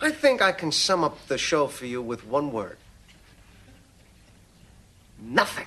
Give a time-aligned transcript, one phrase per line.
[0.00, 2.78] I think I can sum up the show for you with one word
[5.22, 5.66] nothing.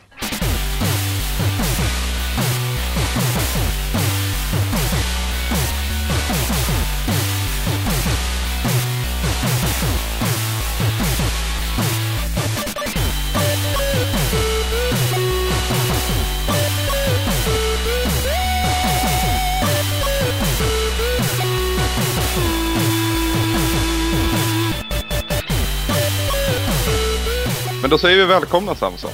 [27.84, 29.12] Men då säger vi välkomna Samson.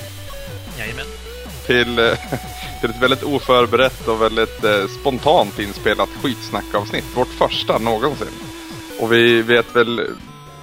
[0.77, 1.05] Jajamän.
[1.65, 2.13] Till, eh,
[2.81, 7.05] till ett väldigt oförberett och väldigt eh, spontant inspelat skitsnackavsnitt.
[7.15, 8.27] Vårt första någonsin.
[8.99, 10.15] Och vi vet väl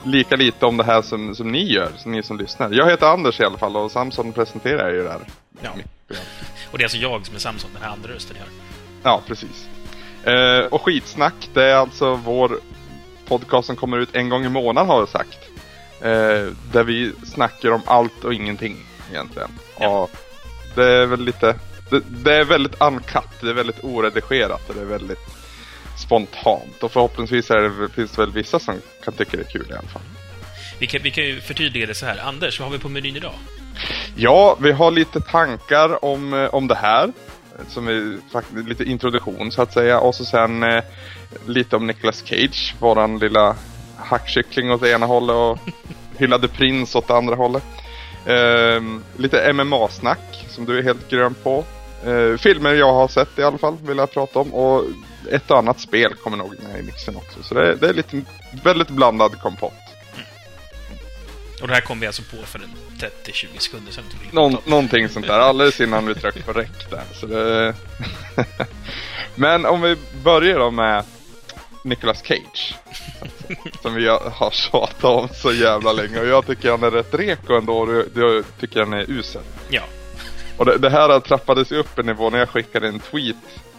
[0.05, 2.71] lika lite om det här som, som ni gör, som ni som lyssnar.
[2.71, 5.21] Jag heter Anders i alla fall och Samson presenterar ju det här.
[5.63, 5.71] Ja.
[6.71, 8.49] Och det är alltså jag som är Samson, den här andra rösten jag.
[9.03, 9.69] Ja, precis.
[10.25, 12.61] Eh, och skitsnack, det är alltså vår
[13.29, 15.56] podcast som kommer ut en gång i månaden har jag sagt.
[16.01, 18.77] Eh, där vi snackar om allt och ingenting
[19.11, 19.51] egentligen.
[19.81, 19.89] Ja.
[19.89, 20.11] Och
[20.75, 21.55] det är väl lite,
[21.91, 25.27] det, det är väldigt uncut, det är väldigt oredigerat och det är väldigt
[25.97, 26.83] spontant.
[26.83, 28.75] Och förhoppningsvis är det, finns det väl vissa som
[29.05, 30.03] kan tycka det är kul i alla fall.
[30.79, 32.19] Vi kan, vi kan ju förtydliga det så här.
[32.19, 33.35] Anders, vad har vi på menyn idag?
[34.17, 37.13] Ja, vi har lite tankar om, eh, om det här.
[37.69, 40.01] Som är faktiskt lite introduktion så att säga.
[40.01, 40.85] Och så sen eh,
[41.47, 43.57] lite om Nicolas Cage, våran lilla
[44.07, 45.59] hackkyckling åt det ena hållet och
[46.19, 47.63] hyllade prins åt det andra hållet.
[48.27, 51.65] Ehm, lite MMA-snack som du är helt grön på.
[52.07, 54.55] Ehm, filmer jag har sett i alla fall vill jag prata om.
[54.55, 54.85] Och
[55.31, 57.43] ett och annat spel kommer nog med i mixen också.
[57.43, 58.23] Så det, det är lite
[58.65, 59.73] väldigt blandad kompott.
[61.63, 62.71] Och det här kom vi alltså på för en
[63.25, 64.05] 30-20 sekunder sedan.
[64.11, 67.05] till Någon, någonting sånt där, alldeles innan vi tryckte på räck där.
[67.13, 67.75] Så det...
[69.35, 71.05] Men om vi börjar då med
[71.87, 72.75] Nicolas Cage.
[73.83, 76.21] Som vi har tjatat om så jävla länge.
[76.21, 77.79] Och jag tycker han är rätt reko ändå.
[77.79, 79.43] Och du tycker han är usel.
[79.69, 79.83] Ja.
[80.57, 83.37] Och det, det här trappades ju upp en nivå när jag skickade en tweet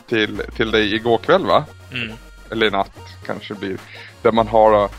[0.09, 1.65] till, till dig igår kväll va?
[1.93, 2.13] Mm.
[2.51, 3.77] Eller natt kanske blir.
[4.21, 4.89] Där man har uh,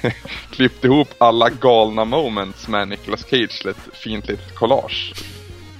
[0.50, 5.14] klippt ihop alla galna moments med Nicolas Cage ett fint litet collage.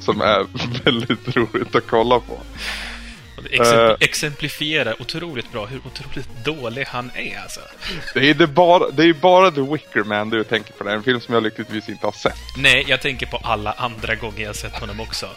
[0.01, 0.47] Som är
[0.85, 2.39] väldigt roligt att kolla på.
[3.51, 3.97] Det exempl- Eh.
[4.01, 7.61] exemplifierar otroligt bra hur otroligt dålig han är alltså.
[8.15, 10.85] Det är, det bara, det är bara The Wicker Man du tänker på.
[10.85, 12.35] Det en film som jag lyckligtvis inte har sett.
[12.57, 15.29] Nej, jag tänker på alla andra gånger jag sett honom också.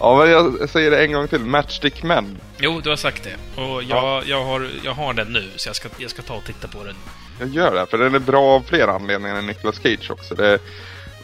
[0.00, 1.40] Ja, men jag säger det en gång till.
[1.40, 2.40] Matchstick Men.
[2.58, 3.62] Jo, du har sagt det.
[3.62, 4.22] Och jag, Ja.
[4.26, 6.84] jag, har, jag har den nu, så jag ska, jag ska ta och titta på
[6.84, 6.94] den.
[7.40, 10.34] Jag gör det, för den är bra av flera anledningar än Nicolas Cage också.
[10.34, 10.58] Det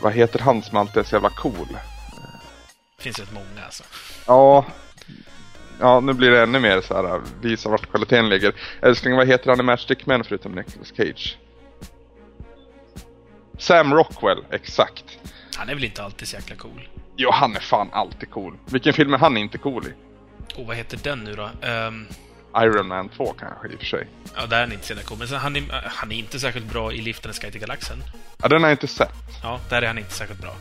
[0.00, 1.68] vad heter han som alltid är så jävla cool?
[2.96, 3.82] Det finns rätt många alltså.
[4.26, 4.64] Ja,
[5.82, 7.20] ja nu blir det ännu mer så här.
[7.40, 8.52] Visa vart kvaliteten ligger.
[8.82, 11.38] Älskling, vad heter han i Matchstick Men förutom Nicolas Cage?
[13.58, 15.04] Sam Rockwell, exakt.
[15.56, 16.88] Han är väl inte alltid så jäkla cool.
[17.16, 18.56] Jo, han är fan alltid cool.
[18.66, 19.92] Vilken film är han inte cool i?
[20.60, 21.50] Och vad heter den nu då?
[21.66, 22.06] Ehm,
[22.56, 24.06] Iron Man 2 kanske i och för sig.
[24.36, 25.18] ja, där är han inte så cool.
[25.18, 28.02] Men sen, han, är, han är inte särskilt bra i Liften Sky till Galaxen.
[28.42, 29.12] Ja, den har jag inte sett.
[29.42, 30.54] Ja, där är han inte särskilt bra.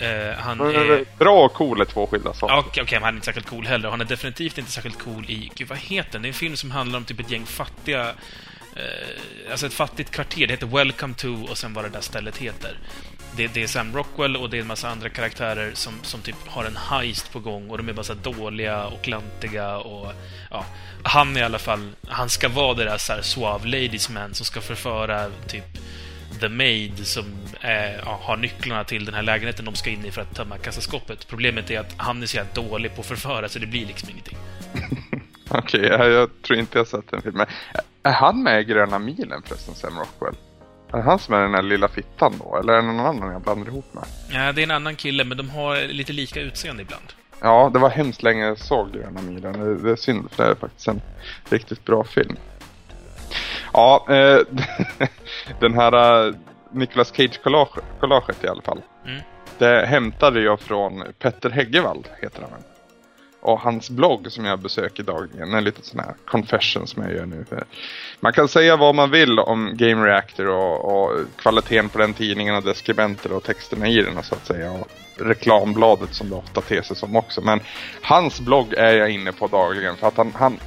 [0.00, 1.18] Eh, han är...
[1.18, 2.56] Bra och cool är två skilda saker.
[2.56, 3.90] Okej, okej, men han är inte särskilt cool heller.
[3.90, 5.50] Han är definitivt inte särskilt cool i...
[5.54, 6.22] Gud, vad heter den?
[6.22, 8.08] Det är en film som handlar om typ ett gäng fattiga...
[8.76, 10.46] Eh, alltså ett fattigt kvarter.
[10.46, 12.78] Det heter Welcome to och sen vad det där stället heter.
[13.36, 16.36] Det, det är Sam Rockwell och det är en massa andra karaktärer som, som typ
[16.46, 20.12] har en heist på gång och de är bara så dåliga och klantiga och...
[20.50, 20.64] Ja,
[21.02, 21.92] han i alla fall...
[22.08, 25.78] Han ska vara det där så här suave ladies man som ska förföra typ
[26.40, 27.24] The Maid som
[27.60, 30.58] eh, ja, har nycklarna till den här lägenheten de ska in i för att tömma
[30.58, 31.28] kassaskåpet.
[31.28, 34.10] Problemet är att han är så jävla dålig på att förföra så det blir liksom
[34.10, 34.38] ingenting.
[35.48, 37.46] Okej, jag, jag tror inte jag sett den filmen.
[38.02, 40.34] Är han med i Gröna milen förresten, Sam Rockwell?
[40.92, 42.58] Är det han som är den där lilla fittan då?
[42.58, 44.04] Eller är det någon annan jag blandar ihop med?
[44.32, 47.12] Ja, det är en annan kille, men de har lite lika utseende ibland.
[47.40, 49.52] Ja, det var hemskt länge jag såg Gröna milen.
[49.52, 51.00] Det, det är synd, för det är faktiskt en
[51.50, 52.36] riktigt bra film.
[53.72, 54.40] Ja, eh,
[55.60, 56.34] den här eh,
[56.72, 58.80] Nicolas Cage-collaget i alla fall.
[59.06, 59.20] Mm.
[59.58, 62.62] Det hämtade jag från Petter Häggevall, heter han.
[63.42, 67.26] Och hans blogg som jag besöker dagligen, en liten sån här confession som jag gör
[67.26, 67.44] nu.
[68.20, 72.54] Man kan säga vad man vill om Game Reactor och, och kvaliteten på den tidningen
[72.54, 74.72] och dess skribenter och texterna i den så att säga.
[74.72, 77.40] Och reklambladet som det ofta ter sig som också.
[77.40, 77.60] Men
[78.02, 80.58] hans blogg är jag inne på dagligen för att han, han,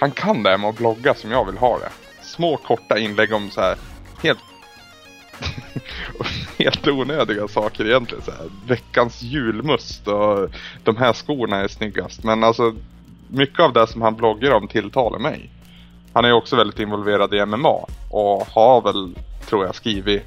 [0.00, 2.03] han kan det här med att blogga som jag vill ha det.
[2.34, 3.76] Små korta inlägg om så här
[4.22, 4.38] helt
[6.58, 8.24] helt onödiga saker egentligen.
[8.24, 10.50] Så här, veckans julmust och
[10.84, 12.24] de här skorna är snyggast.
[12.24, 12.74] Men alltså
[13.28, 15.50] mycket av det som han bloggar om tilltalar mig.
[16.12, 19.14] Han är ju också väldigt involverad i MMA och har väl,
[19.48, 20.22] tror jag, skrivit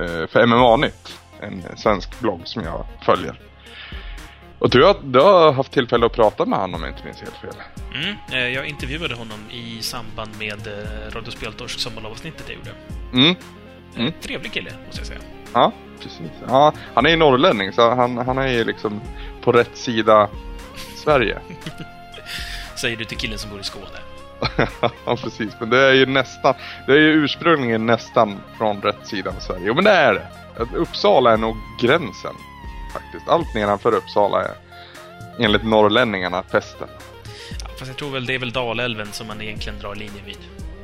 [0.00, 1.18] eh, för MMA-nytt.
[1.40, 3.40] En svensk blogg som jag följer.
[4.64, 7.20] Och du har, du har haft tillfälle att prata med honom om jag inte minns
[7.20, 7.54] helt fel.
[7.94, 12.70] Mm, eh, jag intervjuade honom i samband med eh, Radio Speltorsk sommarlovsnittet jag gjorde.
[13.12, 13.34] Mm,
[13.96, 14.12] Mm.
[14.22, 15.18] Trevlig kille, måste jag säga.
[15.52, 15.72] ja,
[16.02, 16.30] precis.
[16.48, 19.00] Ja, han är ju norrlänning så han, han är ju liksom
[19.42, 20.28] på rätt sida
[20.96, 21.38] Sverige.
[22.76, 23.98] Säger du till killen som bor i Skåne.
[25.06, 25.52] ja, precis.
[25.60, 26.54] Men det är ju nästan,
[26.86, 29.62] det är ju ursprungligen nästan från rätt sida av Sverige.
[29.66, 30.28] Jo, men det är det.
[30.76, 32.34] Uppsala är nog gränsen.
[32.94, 33.28] Faktiskt.
[33.28, 34.54] Allt nedanför Uppsala är
[35.38, 36.88] enligt norrlänningarna pesten.
[37.60, 40.38] Ja, fast jag tror väl det är väl Dalälven som man egentligen drar linjen vid.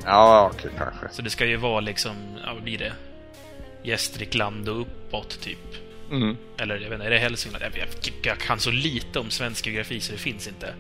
[0.05, 1.09] Ja, okej kanske.
[1.13, 2.13] Så det ska ju vara liksom,
[2.47, 2.93] ja vad blir det?
[3.83, 5.59] Gästrikland och uppåt, typ.
[6.11, 6.37] Mm.
[6.59, 7.65] Eller jag vet inte, är det Hälsingland?
[7.65, 7.89] Jag, jag,
[8.23, 10.75] jag kan så lite om svensk geografi så det finns inte.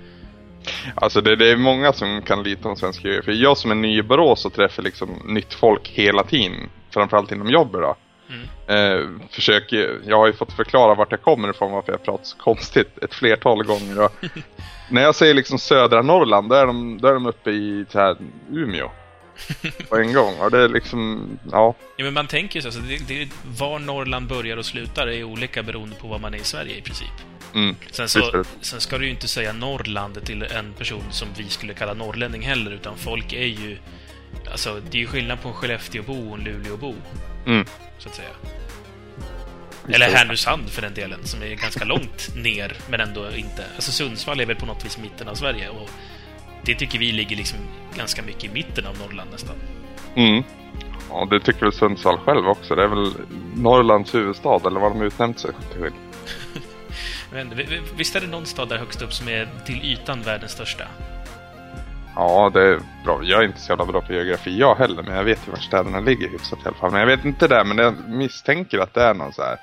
[0.94, 3.42] Alltså det, det är många som kan lite om svensk geografi.
[3.42, 6.70] Jag som är ny i Borås och träffar liksom nytt folk hela tiden.
[6.90, 7.96] Framförallt inom jobbet då.
[8.30, 8.46] Mm.
[8.66, 12.36] Eh, försöker, jag har ju fått förklara vart jag kommer ifrån varför jag pratar så
[12.36, 14.00] konstigt ett flertal gånger.
[14.04, 14.12] Och
[14.90, 17.98] när jag säger liksom södra Norrland, då är de, då är de uppe i så
[17.98, 18.16] här,
[18.50, 18.90] Umeå.
[19.88, 20.38] På en gång.
[20.40, 21.74] Och det är liksom, ja.
[21.96, 23.28] Ja, men man tänker ju så, alltså, det, det,
[23.58, 26.82] var Norrland börjar och slutar är olika beroende på var man är i Sverige i
[26.82, 27.12] princip.
[27.54, 27.76] Mm.
[27.90, 31.74] Sen, så, sen ska du ju inte säga Norrland till en person som vi skulle
[31.74, 33.78] kalla norrlänning heller, utan folk är ju...
[34.50, 36.94] Alltså, det är ju skillnad på en Skellefteåbo och en Luleåbo,
[37.46, 37.66] Mm.
[37.98, 38.28] så att säga.
[39.88, 40.10] Eller.
[40.10, 43.64] Härnösand för den delen, som är ganska långt ner, men ändå inte.
[43.74, 45.90] Alltså Sundsvall är väl på något vis mitten av Sverige, och
[46.64, 47.58] det tycker vi ligger liksom
[47.96, 49.56] ganska mycket i mitten av Norrland nästan.
[50.14, 50.42] Mm.
[51.10, 52.74] Ja, det tycker väl Sundsvall själv också.
[52.74, 53.12] Det är väl
[53.56, 55.90] Norrlands huvudstad, eller vad de utnämnt sig till.
[57.32, 60.22] Men vi- vi- visst är det någon stad där högst upp som är till ytan
[60.22, 60.84] världens största?
[62.16, 63.20] Ja, det är bra.
[63.22, 65.58] Jag är inte så jävla bra på geografi jag heller, men jag vet ju var
[65.58, 66.90] städerna ligger hyfsat i alla fall.
[66.90, 69.58] Men jag vet inte det, men jag misstänker att det är någon så här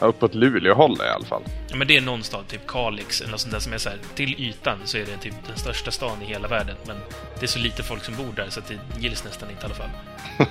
[0.00, 1.42] uppåt Luleå-håll i alla fall.
[1.68, 3.88] Ja, men det är någon stad, typ Kalix eller något sånt där som är så
[3.88, 6.76] här, till ytan så är det typ den största stan i hela världen.
[6.86, 6.96] Men
[7.38, 9.74] det är så lite folk som bor där så det gills nästan inte i alla
[9.74, 9.90] fall.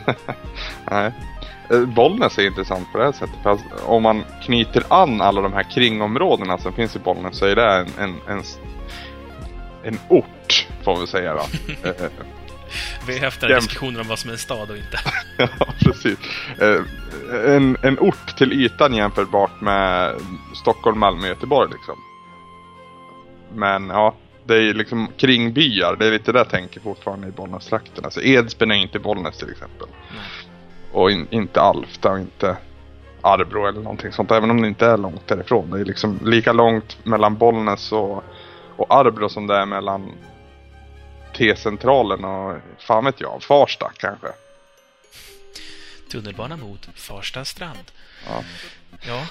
[0.91, 1.13] Nej.
[1.69, 3.35] Eh, Bollnäs är intressant på det här sättet.
[3.43, 7.45] För att om man knyter an alla de här kringområdena som finns i Bollnäs så
[7.45, 8.43] är det en, en, en,
[9.83, 11.43] en ort, får vi säga då.
[11.89, 11.93] Eh,
[13.07, 14.99] Vi har haft den här diskussionen om vad som är en stad och inte.
[15.59, 16.17] Ja, precis.
[16.61, 16.81] Eh,
[17.55, 20.15] En, en ort till ytan jämförbart med
[20.55, 21.95] Stockholm, Malmö, Göteborg liksom.
[23.53, 24.15] Men ja,
[24.45, 25.95] det är liksom kringbyar.
[25.99, 28.05] Det är lite det jag tänker fortfarande i Bollnästrakten.
[28.05, 29.87] Alltså Edsbyn är inte Bollnäs till exempel.
[30.11, 30.21] Nej.
[30.91, 32.57] Och in, inte Alfta och inte
[33.21, 34.31] Arbro eller någonting sånt.
[34.31, 35.69] Även om det inte är långt därifrån.
[35.71, 38.23] Det är liksom lika långt mellan Bollnäs och,
[38.77, 40.11] och Arbro som det är mellan
[41.37, 44.27] T-centralen och fan vet jag, Farsta kanske.
[46.11, 47.91] Tunnelbana mot Farsta strand.
[48.27, 48.43] Ja.
[49.07, 49.25] Ja,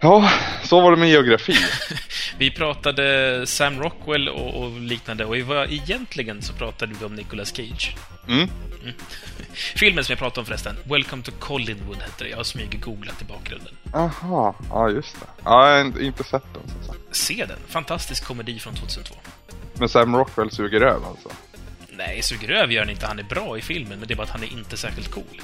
[0.00, 0.30] Ja,
[0.64, 1.56] så var det med geografi.
[2.38, 7.14] vi pratade Sam Rockwell och, och liknande och vi var, egentligen så pratade vi om
[7.14, 7.96] Nicolas Cage.
[8.28, 8.48] Mm.
[9.54, 12.30] Filmen som jag pratade om förresten, Welcome to Collinwood hette det.
[12.30, 13.76] Jag har smyg-googlat i bakgrunden.
[13.94, 15.26] Aha, ja just det.
[15.44, 17.16] Ja, jag har inte- sett den som sagt.
[17.16, 17.58] Se den!
[17.68, 19.14] Fantastisk komedi från 2002.
[19.74, 21.28] Men Sam Rockwell suger över alltså.
[21.88, 23.06] Nej, suger över gör han inte.
[23.06, 25.42] Han är bra i filmen, men det är bara att han är inte särskilt cool.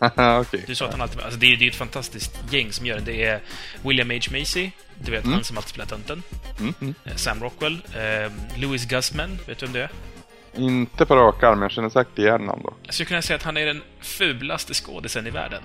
[0.40, 0.64] Okej.
[0.66, 1.20] Du sa att han alltid...
[1.20, 3.04] Alltså det är, det är ett fantastiskt gäng som gör den.
[3.04, 3.40] Det är
[3.82, 4.16] William H.
[4.38, 4.70] Macy,
[5.04, 6.22] du vet han som alltid spelar tönten.
[6.60, 6.94] Mm, mm.
[7.04, 7.78] Eh, Sam Rockwell.
[7.94, 9.90] Eh, Louis Guzman, vet du vem det är?
[10.62, 12.78] Inte på rak arm, jag känner säkert igen honom dock.
[12.82, 15.62] Jag skulle kunna säga att han är den fulaste skådisen i världen.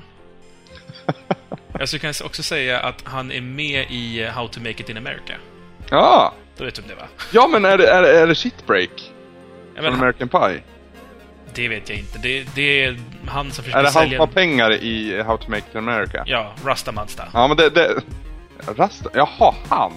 [1.80, 4.90] Jag skulle kunna också säga att han är med i eh, How to Make It
[4.90, 5.34] In America.
[5.90, 6.34] Ja!
[6.58, 7.08] Då vet du om det, va?
[7.32, 9.12] Ja men är det, är, det- är det shitbreak?
[9.76, 10.64] Från American Pie?
[11.56, 12.20] Det vet jag inte.
[12.20, 14.28] Det, det är han som försöker Är det han sälja...
[14.28, 16.24] pengar i How to Make It in America?
[16.26, 17.28] Ja, Rasta Mazda.
[17.34, 17.70] Ja men det...
[17.70, 18.02] det...
[18.78, 19.10] Rasta?
[19.14, 19.92] Jaha, han!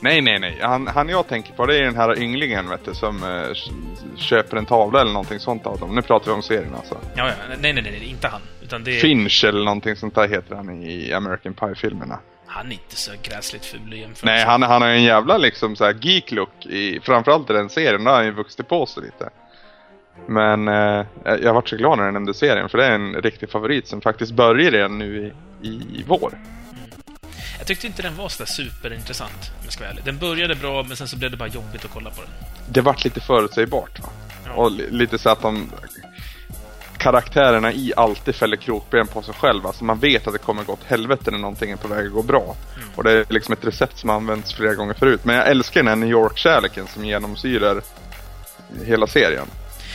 [0.00, 0.58] Nej, nej, nej.
[0.62, 3.54] Han, han jag tänker på det är den här ynglingen vet du, som eh,
[4.16, 5.94] köper en tavla eller någonting sånt av dem.
[5.94, 6.98] Nu pratar vi om serien alltså.
[7.16, 7.34] Ja, ja.
[7.48, 8.40] Nej, nej, nej, nej, inte han.
[8.62, 9.00] Utan det är...
[9.00, 12.18] Finch eller någonting sånt där heter han i American Pie-filmerna.
[12.46, 14.26] Han är inte så gräsligt ful i jämförelse.
[14.26, 18.04] Nej, han, han har en jävla liksom så här geek-look i, framförallt i den serien.
[18.04, 19.30] Där har han ju vuxit på sig lite.
[20.26, 23.50] Men eh, jag vart så glad när jag nämnde serien för det är en riktig
[23.50, 26.38] favorit som faktiskt börjar redan nu i, i vår.
[27.58, 30.04] Jag tyckte inte den var så där superintressant, om jag ska vara ärlig.
[30.04, 32.30] Den började bra, men sen så blev det bara jobbigt att kolla på den.
[32.68, 34.08] Det vart lite förutsägbart va?
[34.46, 34.52] Ja.
[34.52, 35.70] Och li, lite så att de
[36.98, 39.72] karaktärerna i alltid fäller krokben på sig själva.
[39.72, 42.12] Så man vet att det kommer gå åt helvete när någonting är på väg att
[42.12, 42.56] gå bra.
[42.96, 45.20] Och det är liksom ett recept som använts flera gånger förut.
[45.24, 47.82] Men jag älskar den här New York-kärleken som genomsyrar
[48.84, 49.46] hela serien.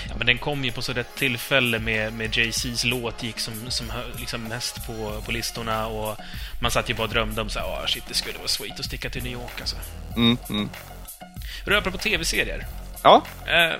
[0.09, 3.71] Ja, men den kom ju på så rätt tillfälle med, med Jay-Z's låt gick som,
[3.71, 6.17] som liksom mest på, på listorna och
[6.61, 8.79] man satt ju bara och drömde om så här, "Åh, shit, det skulle vara sweet
[8.79, 9.75] att sticka till New York alltså.
[10.15, 10.69] Mm, mm.
[11.65, 12.65] Hur apropå tv-serier.
[13.03, 13.75] Ja, Eh,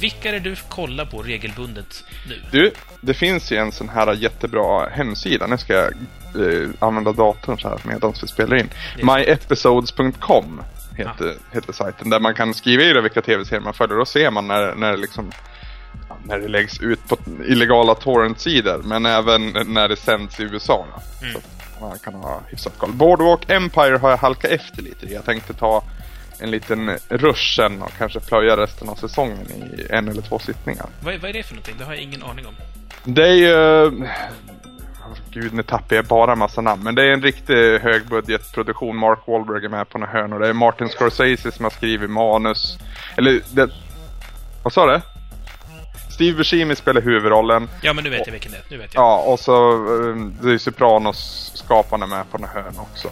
[0.00, 2.42] vilka är det du kollar på regelbundet nu?
[2.50, 5.46] du, det finns ju en sån här jättebra hemsida.
[5.46, 8.70] Nu ska jag eh, använda datorn så här medan vi spelar in.
[8.96, 10.62] Myepisodes.com
[10.96, 12.10] heter, heter sajten.
[12.10, 13.96] Där man kan skriva i det vilka tv-serier man följer.
[13.98, 15.32] Då ser man när, när det liksom
[16.26, 18.82] när det läggs ut på illegala torrentsidor.
[18.84, 20.86] Men även när det sänds i USA.
[21.22, 21.34] Mm.
[21.34, 21.40] Så
[21.80, 22.92] man kan ha hyfsat koll.
[22.92, 25.06] Boardwalk Empire har jag halkat efter lite.
[25.12, 25.84] Jag tänkte ta
[26.38, 30.86] en liten rush sen och kanske plöja resten av säsongen i en eller två sittningar.
[31.00, 31.74] Vad, vad är det för någonting?
[31.78, 32.54] Det har jag ingen aning om.
[33.04, 33.90] Det är ju...
[35.30, 36.82] Gud, nu tappar jag bara massa namn.
[36.82, 38.96] Men det är en riktig högbudgetproduktion.
[38.96, 40.38] Mark Wahlberg är med på några hörnor.
[40.38, 42.78] Det är Martin Scorsese som har skrivit manus.
[43.16, 43.70] Eller, det...
[44.62, 45.00] Vad sa du?
[46.14, 47.68] Steve Buscemi spelar huvudrollen.
[47.82, 48.64] Ja, men nu vet jag vilken det är.
[48.68, 49.02] Nu vet jag.
[49.02, 53.08] Ja, och så eh, det är Sopranos-skaparna med på några hörn också.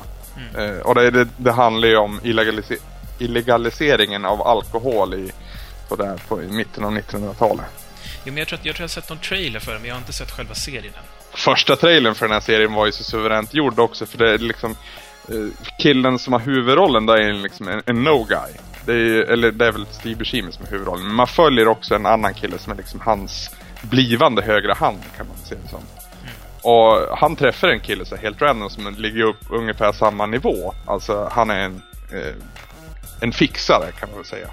[0.59, 2.76] Eh, och det, det, det handlar ju om illegalise
[3.19, 5.33] illegaliseringen av alkohol i,
[5.88, 7.64] på där, på, i mitten av 1900-talet.
[8.25, 9.88] Jo, men jag tror att jag tror jag har sett någon trailer för den, men
[9.88, 11.02] jag har inte sett själva serien än.
[11.35, 14.38] första trailern för den här serien var ju så suveränt gjord också för det är
[14.38, 14.76] liksom
[15.28, 15.35] eh,
[15.78, 18.52] killen som har huvudrollen där är liksom en, en no-guy.
[18.87, 21.07] Det är, eller det är väl Steve Buscemi som är huvudrollen.
[21.07, 23.51] Men man följer också en annan kille som är liksom hans
[23.83, 25.81] blivande högra hand kan man se det som.
[26.63, 30.75] Och han träffar en kille så helt random som ligger upp ungefär samma nivå.
[30.87, 31.83] Alltså han är en,
[32.13, 32.35] eh,
[33.21, 34.49] en fixare kan man väl säga.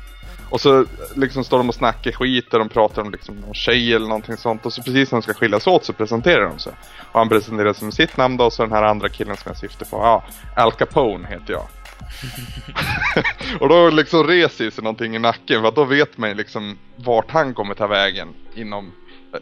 [0.49, 3.93] Och så liksom står de och snackar skit och de pratar om liksom någon tjej
[3.93, 4.65] eller någonting sånt.
[4.65, 6.73] Och så precis när de ska skiljas åt så presenterar de sig.
[7.11, 9.49] Och han presenterar sig med sitt namn då och så den här andra killen som
[9.49, 9.97] jag syftar på.
[9.97, 10.23] Ja,
[10.55, 11.67] Al Capone heter jag.
[13.59, 17.31] och då liksom reser sig någonting i nacken för att då vet man liksom vart
[17.31, 18.91] han kommer ta vägen inom
[19.33, 19.39] eh,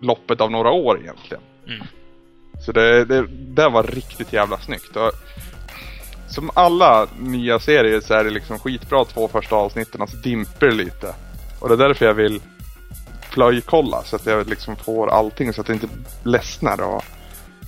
[0.00, 1.42] loppet av några år egentligen.
[1.66, 1.86] Mm.
[2.66, 4.96] Så det, det, det var riktigt jävla snyggt.
[4.96, 5.12] Och
[6.28, 10.66] som alla nya serier så är det liksom skitbra två första avsnitten och så dimper
[10.66, 11.14] det lite.
[11.60, 12.40] Och det är därför jag vill
[13.30, 15.88] plöjkolla så att jag liksom får allting så att jag inte
[16.22, 17.04] ledsnar och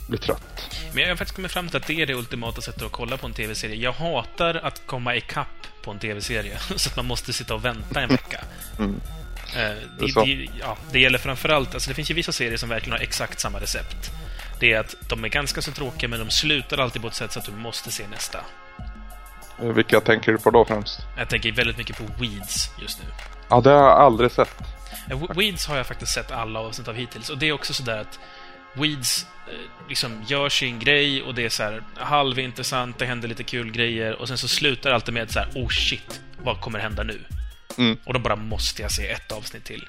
[0.08, 0.79] blir trött.
[0.92, 3.16] Men jag har faktiskt kommit fram till att det är det ultimata sättet att kolla
[3.16, 3.76] på en tv-serie.
[3.76, 8.00] Jag hatar att komma ikapp på en tv-serie, så att man måste sitta och vänta
[8.00, 8.40] en vecka.
[8.78, 9.00] Mm.
[9.56, 9.60] Eh,
[9.98, 13.04] Det det, ja, det gäller framförallt, alltså det finns ju vissa serier som verkligen har
[13.04, 14.10] exakt samma recept.
[14.60, 17.32] Det är att de är ganska så tråkiga, men de slutar alltid på ett sätt
[17.32, 18.38] så att du måste se nästa.
[19.62, 21.00] Eh, Vilka tänker du på då främst?
[21.18, 23.04] Jag tänker väldigt mycket på Weeds just nu.
[23.48, 24.48] Ja, det har jag aldrig sett.
[25.10, 27.30] Eh, We- Weeds har jag faktiskt sett alla avsnitt av hittills.
[27.30, 28.18] Och det är också sådär att
[28.74, 33.44] Weeds eh, liksom gör sin grej och det är så här halvintressant, det händer lite
[33.44, 37.02] kul grejer och sen så slutar alltid med så här, oh shit, vad kommer hända
[37.02, 37.20] nu?
[37.78, 37.98] Mm.
[38.04, 39.86] Och då bara måste jag se ett avsnitt till.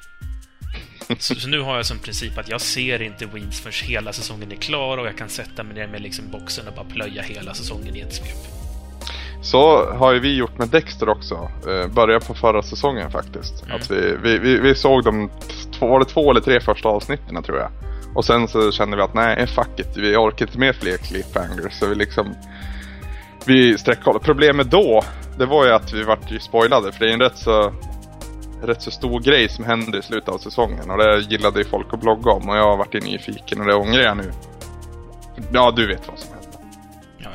[1.19, 4.51] Så, så nu har jag som princip att jag ser inte Weeds förrän hela säsongen
[4.51, 7.53] är klar och jag kan sätta mig ner med liksom boxen och bara plöja hela
[7.53, 8.61] säsongen i ett svep.
[9.43, 11.51] Så har ju vi gjort med Dexter också.
[11.67, 13.63] Eh, började på förra säsongen faktiskt.
[13.63, 13.75] Mm.
[13.75, 15.31] Att vi, vi, vi, vi såg de
[15.79, 17.71] två, var det två eller tre första avsnitten tror jag.
[18.15, 19.97] Och sen så kände vi att nej, fuck it.
[19.97, 21.73] Vi orkar inte med fler cliffhangers.
[21.73, 22.35] Så vi liksom...
[23.45, 24.25] Vi sträckkollade.
[24.25, 25.03] Problemet då,
[25.37, 26.91] det var ju att vi vart ju spoilade.
[26.91, 27.73] För det är en rätt så...
[28.63, 30.91] Rätt så stor grej som händer i slutet av säsongen.
[30.91, 32.49] Och det gillade ju folk att blogga om.
[32.49, 34.31] Och jag har varit nyfiken och det ångrar jag nu.
[35.51, 36.59] Ja, du vet vad som händer.
[37.17, 37.29] Ja,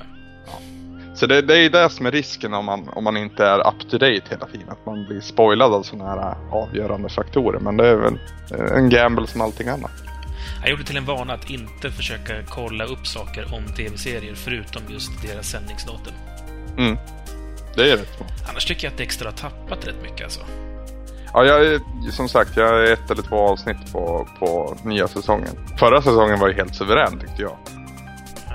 [1.14, 3.58] Så det, det är ju det som är risken om man, om man inte är
[3.58, 4.68] up to date hela tiden.
[4.68, 7.60] Att man blir spoilad av sådana här avgörande faktorer.
[7.60, 8.18] Men det är väl
[8.74, 9.92] en gamble som allting annat.
[10.66, 15.22] Jag gjorde till en vana att inte försöka kolla upp saker om tv-serier förutom just
[15.22, 16.12] deras sändningsdatum.
[16.78, 16.96] Mm.
[17.76, 18.32] Det är rätt smart.
[18.48, 20.40] Annars tycker jag att Dexter har tappat rätt mycket alltså.
[21.32, 21.80] Ja, jag
[22.12, 25.58] som sagt, jag är ett eller två avsnitt på, på nya säsongen.
[25.78, 27.56] Förra säsongen var ju helt suverän tyckte jag.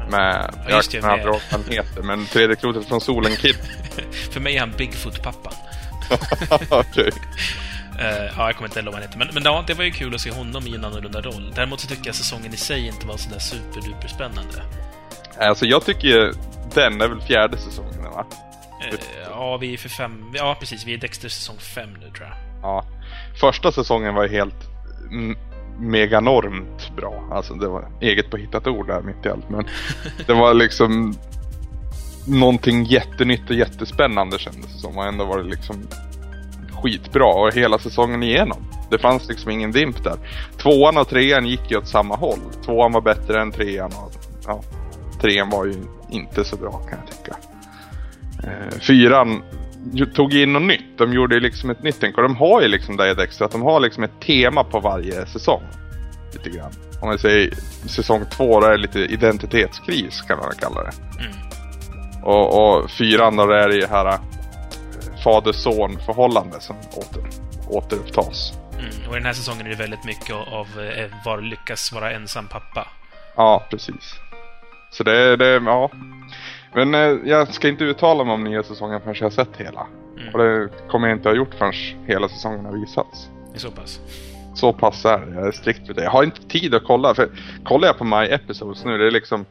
[0.10, 3.56] Med, Ja, just det, med- vad han heter, men tredje klotet från solen Kid.
[4.32, 5.53] För mig är han Bigfoot-pappan.
[6.70, 7.12] Okej.
[8.01, 9.17] Eh, ja, jag kommer inte ihåg vad han heter.
[9.17, 11.51] Men, men ja, det var ju kul att se honom i en annorlunda roll.
[11.55, 14.63] Däremot så tycker jag säsongen i sig inte var sådär superduper spännande.
[15.39, 16.34] Alltså jag tycker ju
[16.75, 18.25] den är väl fjärde säsongen va?
[18.89, 20.34] Eh, ja, vi är för fem...
[20.34, 20.86] Ja, precis.
[20.86, 22.38] Vi är Dexter säsong fem nu, tror jag.
[22.62, 22.86] Ja.
[23.39, 24.70] Första säsongen var ju helt
[25.79, 27.27] meganormt bra.
[27.31, 29.50] Alltså det var eget påhittat ord där mitt i allt.
[29.50, 29.67] Men
[30.25, 31.15] det var liksom
[32.27, 34.98] någonting jättenytt och jättespännande kändes det som.
[34.98, 35.88] Och ändå var det liksom
[36.82, 38.58] skitbra och hela säsongen igenom.
[38.90, 40.18] Det fanns liksom ingen dimp där.
[40.58, 42.40] Tvåan och trean gick ju åt samma håll.
[42.66, 44.12] Tvåan var bättre än trean och
[44.48, 44.62] ja,
[45.22, 45.74] trean var ju
[46.10, 47.36] inte så bra kan jag tycka.
[48.44, 49.44] Eh, fyran
[50.16, 50.98] tog in något nytt.
[50.98, 52.18] De gjorde liksom ett nytt tänk.
[52.18, 55.26] Och de har ju liksom det Dexter, att de har liksom ett tema på varje
[55.26, 55.64] säsong.
[56.34, 56.72] Lite grann.
[57.02, 57.54] Om man säger
[57.86, 60.92] säsong två, då är det lite identitetskris kan man kalla det.
[61.20, 61.32] Mm.
[62.24, 64.20] Och, och fyran då är det ju här
[65.22, 67.24] äh, fader-son förhållande som åter,
[67.70, 68.54] återupptas.
[68.74, 69.10] Mm.
[69.10, 72.48] Och i den här säsongen är det väldigt mycket av eh, var lyckas vara ensam
[72.48, 72.88] pappa.
[73.36, 74.16] Ja, precis.
[74.92, 75.92] Så det, det ja.
[76.74, 79.88] Men eh, jag ska inte uttala mig om nya säsongen förrän jag har sett hela.
[80.20, 80.34] Mm.
[80.34, 81.74] Och det kommer jag inte ha gjort förrän
[82.08, 83.30] hela säsongen har visats.
[83.51, 84.00] Det är så pass.
[84.56, 85.36] Så pass är det.
[85.36, 86.04] Jag är strikt med det.
[86.04, 87.16] Jag har inte tid att kolla.
[87.16, 87.30] För
[87.63, 89.46] kollar jag på My Episodes nu, det är liksom...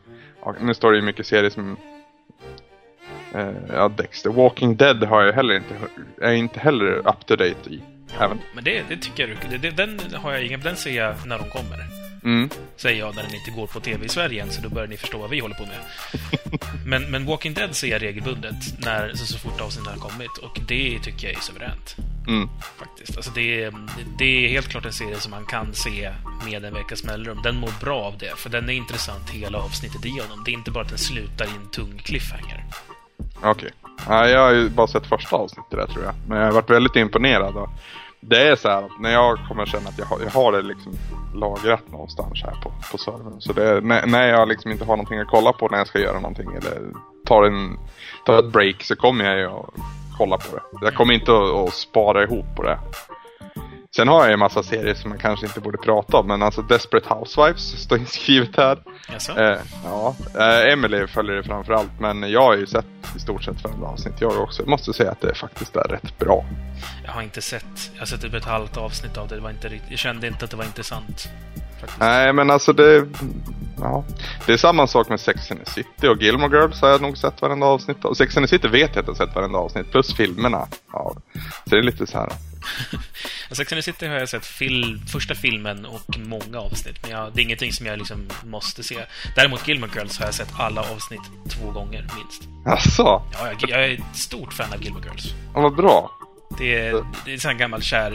[0.61, 1.77] Nu står det ju mycket serier som...
[3.35, 4.31] Eh, ja, Dexter.
[4.31, 5.75] Walking Dead har jag heller inte...
[6.21, 7.83] Är inte heller up to date i.
[8.19, 8.39] Även.
[8.55, 10.61] Men det, det tycker jag du- det, Den har jag ingen...
[10.61, 11.79] Den ser jag när de kommer.
[12.25, 12.51] Mm.
[12.77, 14.97] Säger jag när den inte går på TV i Sverige än, så då börjar ni
[14.97, 15.79] förstå vad vi håller på med.
[16.87, 20.39] men, men Walking Dead ser jag regelbundet när, så, så fort avsnittet har kommit.
[20.43, 21.97] Och det tycker jag är suveränt.
[22.29, 22.49] Mm.
[22.79, 23.17] Faktiskt.
[23.17, 23.75] Alltså det, är,
[24.19, 26.13] det är helt klart en serie som man kan se
[26.45, 27.41] med en veckas mellanrum.
[27.43, 30.43] Den mår bra av det, för den är intressant hela avsnittet igenom.
[30.45, 32.65] Det är inte bara att den slutar i en tung cliffhanger.
[33.43, 33.71] Okej.
[34.09, 36.15] Ja, jag har ju bara sett första avsnittet där tror jag.
[36.29, 37.57] Men jag har varit väldigt imponerad.
[37.57, 37.69] Och
[38.21, 40.63] det är så här att när jag kommer känna att jag har, jag har det
[40.63, 40.93] liksom
[41.35, 43.41] lagrat någonstans här på, på servern.
[43.41, 45.87] Så det är, när, när jag liksom inte har någonting att kolla på när jag
[45.87, 46.93] ska göra någonting eller
[47.27, 47.79] tar, en,
[48.27, 49.75] tar ett break så kommer jag ju att
[50.19, 50.63] kolla på det.
[50.87, 52.79] Jag kommer inte att, att spara ihop på det.
[54.01, 56.27] Sen har jag ju en massa serier som jag kanske inte borde prata om.
[56.27, 58.79] Men alltså Desperate Housewives står inskrivet här.
[59.13, 59.39] Jaså?
[59.39, 63.65] Eh, ja, eh, Emily följer det framförallt men jag har ju sett i stort sett
[63.65, 64.63] varenda avsnitt jag också.
[64.63, 66.45] Jag måste säga att det faktiskt är rätt bra.
[67.05, 67.91] Jag har inte sett...
[67.93, 69.35] Jag har sett typ ett halvt avsnitt av det.
[69.35, 71.29] det var inte jag kände inte att det var intressant.
[71.81, 72.01] Faktiskt.
[72.01, 73.07] Nej men alltså det...
[73.81, 74.05] Ja.
[74.47, 77.19] Det är samma sak med Sex and the City och Gilmore Girls har jag nog
[77.19, 78.15] sett varenda avsnitt av.
[78.15, 80.67] Sex and the City vet jag att jag har sett varenda avsnitt plus filmerna.
[80.93, 81.15] Ja.
[81.65, 82.33] Så det är lite så här.
[83.51, 87.33] Sex and the City har jag sett fil, första filmen och många avsnitt, men jag,
[87.33, 89.05] det är ingenting som jag liksom måste se.
[89.37, 92.43] Däremot Gilmore Girls har jag sett alla avsnitt två gånger, minst.
[92.67, 95.35] Alltså, Ja, jag, jag är ett stort fan av Gilmore Girls.
[95.55, 96.11] ja, vad bra.
[96.59, 98.11] Det är, det är en gammal kär...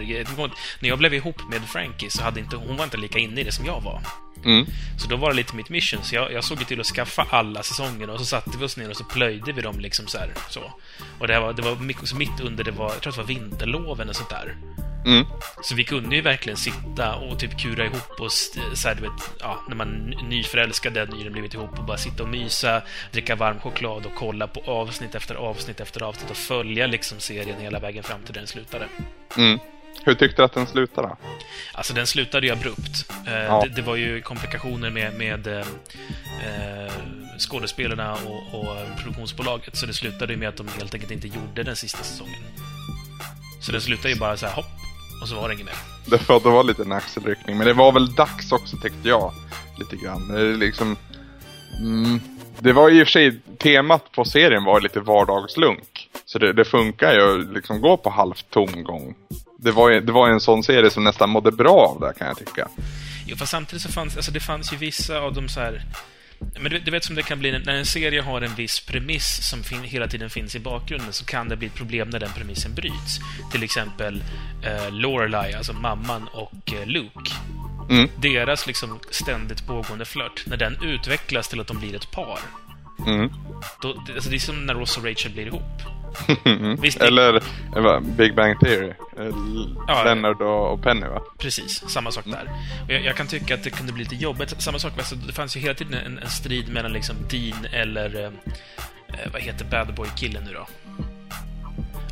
[0.79, 3.43] När jag blev ihop med Frankie så hade inte, hon var inte lika inne i
[3.43, 4.01] det som jag var.
[4.45, 4.65] Mm.
[4.97, 7.27] Så då var det lite mitt mission, så jag, jag såg ju till att skaffa
[7.29, 10.17] alla säsonger och så satte vi oss ner och så plöjde vi dem liksom så
[10.17, 10.71] här, så.
[11.19, 13.21] Och det var, det var mycket, så mitt under, det var, jag tror att det
[13.21, 14.55] var vinterloven och sånt där.
[15.05, 15.25] Mm.
[15.63, 19.31] Så vi kunde ju verkligen sitta och typ kura ihop oss, så här, du vet,
[19.39, 22.81] ja, när man ny- nyförälskade, nyligen blivit ihop och bara sitta och mysa,
[23.11, 27.61] dricka varm choklad och kolla på avsnitt efter avsnitt efter avsnitt och följa liksom serien
[27.61, 28.87] hela vägen fram till den slutade.
[29.37, 29.59] Mm.
[30.03, 31.15] Hur tyckte du att den slutade?
[31.73, 33.11] Alltså den slutade ju abrupt.
[33.27, 33.61] Eh, Ja.
[33.63, 36.91] det, det var ju komplikationer med, med eh, eh,
[37.39, 41.63] skådespelarna och, och produktionsbolaget, så det slutade ju med att de helt enkelt inte gjorde
[41.63, 42.43] den sista säsongen.
[43.61, 44.65] Så den slutade ju bara så här hopp,
[45.21, 45.75] och så var det inget mer.
[46.05, 49.33] Det var, det var lite en axelryckning, men det var väl dags också tyckte jag.
[49.79, 50.27] Lite grann.
[50.27, 50.97] Det, liksom,
[51.79, 52.19] mm,
[52.59, 56.09] det var i och för sig, temat på serien var lite vardagslunk.
[56.25, 59.15] Så det, det funkar ju att liksom gå på halvt tomgång.
[59.65, 62.13] Det var, ju- det var ju en sån serie som nästan mådde bra av det
[62.19, 62.67] kan jag tycka.
[63.25, 65.81] Jo, fast samtidigt så fanns alltså det fanns ju vissa av de så här...
[66.59, 69.49] Men du, du vet som det kan bli när- en serie har en viss premiss
[69.49, 72.29] som fin, hela tiden finns i bakgrunden så kan det bli ett problem när den
[72.37, 73.19] premissen bryts.
[73.51, 74.23] Till exempel
[74.63, 77.31] eh, Lorelai, alltså mamman och eh, Luke.
[77.89, 78.09] Mm.
[78.17, 82.39] Deras liksom ständigt pågående flört, när den utvecklas till att de blir ett par.
[83.07, 83.29] Mm.
[83.81, 85.61] Då, det- alltså det är som när Ross och Rachel blir ihop.
[86.81, 87.35] Visst, Eller
[87.75, 88.87] eh, vad, Big Bang Theory.
[88.89, 89.25] Eh,
[89.87, 91.21] Ja, Leonard och, och Penny va?
[91.37, 92.49] Precis, samma sak där.
[92.85, 94.61] Och jag, jag kan tycka att det kunde bli lite jobbigt.
[94.61, 98.15] Samma sak, alltså, det fanns ju hela tiden en, en strid mellan liksom Dean eller...
[98.15, 98.25] Eh,
[99.07, 100.67] eh, vad heter bad boy-killen nu då?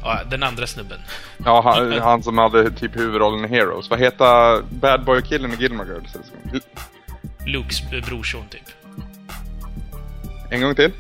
[0.02, 1.00] Ja, den andra snubben.
[1.46, 3.90] Ja, han, han som hade typ huvudrollen i Heroes.
[3.90, 6.16] Vad heter Bad Boy-killen i Gilmore Girls?
[7.46, 8.62] Lukes brorson, typ.
[10.54, 10.92] En gång till.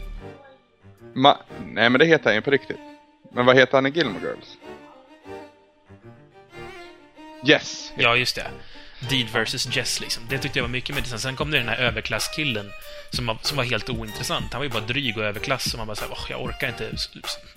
[1.13, 2.77] Ma Nej men det heter han ju på riktigt.
[3.31, 4.57] Men vad heter han i Gilmore Girls?
[7.47, 7.91] Yes!
[7.97, 8.47] Ja, just det.
[9.09, 10.23] Deed versus Jess, liksom.
[10.29, 11.21] Det tyckte jag var mycket mer intressant.
[11.21, 12.71] Sen kom det den här överklasskillen
[13.09, 14.53] som var, som var helt ointressant.
[14.53, 16.91] Han var ju bara dryg och överklass och man bara såhär, jag orkar inte.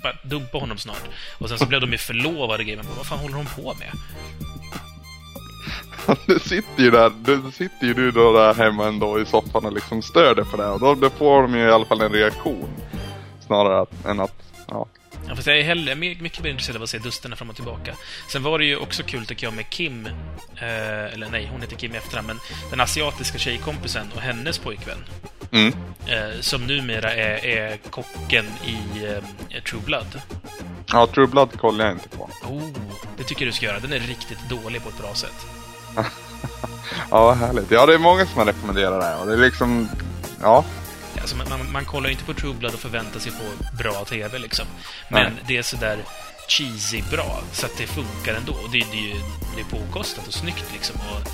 [0.03, 1.05] Bara dumpa honom snart.
[1.39, 2.77] Och sen så blev de ju förlovade och.
[2.77, 3.91] Man bara, vad fan håller de på med?
[6.27, 9.73] Du sitter ju där, du sitter ju du då där hemma ändå i soffan och
[9.73, 10.67] liksom stör dig på det.
[10.69, 12.69] Och då, då får de ju i alla fall en reaktion.
[13.47, 14.87] Snarare att, än att, ja.
[15.29, 17.57] Ja, fast jag är hellre, jag mycket mer intresserad av att se dusterna fram och
[17.57, 17.95] tillbaka.
[18.29, 20.07] Sen var det ju också kul, tycker jag, med Kim,
[20.57, 22.39] eh, eller nej, hon heter Kim i efternamn, men
[22.71, 25.05] den asiatiska tjejkompisen och hennes pojkvän,
[25.53, 25.73] Mm.
[26.07, 30.21] eh, som numera är, är kocken i eh, True Blood.
[30.93, 32.31] Ja, True Blood kollar jag inte på.
[32.45, 32.63] Oh,
[33.17, 33.79] det tycker du ska göra.
[33.81, 35.47] Den är riktigt dålig på ett bra sätt.
[37.11, 37.71] Ja, vad härligt.
[37.71, 39.21] Ja, det är många som har rekommenderat det här.
[39.21, 39.89] Och det är liksom...
[40.41, 40.65] Ja.
[41.21, 44.05] Alltså, man, man, man kollar ju inte på True Blood och förväntar sig få bra
[44.05, 44.67] TV liksom.
[45.09, 45.43] Men Nej.
[45.47, 45.99] det är sådär
[46.49, 48.53] cheesy bra, så att det funkar ändå.
[48.53, 49.15] Och det, det är ju
[49.55, 50.97] det är påkostat och snyggt liksom.
[50.97, 51.29] Och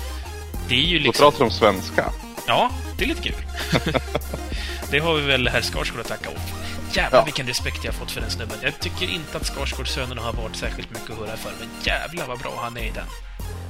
[0.69, 1.23] det är ju Då liksom...
[1.23, 2.11] pratar de svenska.
[2.47, 3.45] Ja, det är lite kul.
[4.91, 6.29] det har vi väl herr Skarsgård att tacka.
[6.29, 6.37] Och
[6.95, 7.25] jävlar Ja.
[7.25, 8.57] vilken respekt jag har fått för den snubben.
[8.61, 12.39] Jag tycker inte att Skarsgårdssönerna har varit särskilt mycket att hurra för, men jävlar vad
[12.39, 13.05] bra han är i den.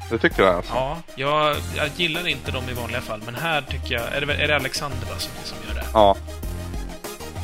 [0.10, 0.74] Det tycker jag alltså.
[0.74, 4.04] Ja, jag, jag gillar inte dem i vanliga fall, men här tycker jag...
[4.14, 5.86] Är det, är det Alexander va, som, som gör det?
[5.94, 6.16] Ja.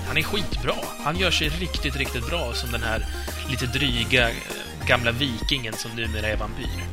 [0.07, 0.73] Han är skitbra.
[1.03, 3.05] Han gör sig riktigt, riktigt bra som den här
[3.49, 4.35] lite dryga eh,
[4.87, 6.65] gamla vikingen som numera är vampyr.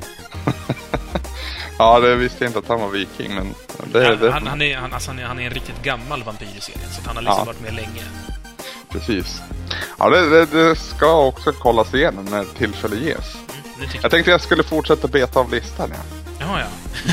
[1.78, 3.54] Ja, det visste jag inte att han var viking, men
[3.92, 6.22] det, Han, det, han, han, är, han, alltså han, är, han är en riktigt gammal
[6.22, 7.44] vampyr i serien, så han har liksom Ja.
[7.44, 8.02] varit med länge.
[8.90, 9.40] precis.
[9.98, 13.36] Ja, det, det, det ska också kollas igenom när tillfälle ges.
[13.76, 16.26] Mm, tycker Jag tänkte jag skulle fortsätta beta av listan, ja.
[16.40, 16.66] Ja, ja.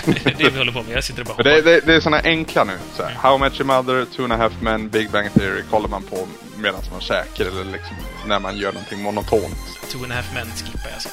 [0.13, 0.97] det är det vi håller på med.
[0.97, 2.78] Jag sitter och bara det, det, det är såna enkla nu.
[2.95, 5.89] Så här, How Much Your Mother, Two and a Half Men, Big Bang Theory kollar
[5.89, 7.95] man på medan man käkar eller liksom
[8.28, 9.58] när man gör någonting monotont.
[9.91, 11.10] Two and a half men skippar jag så.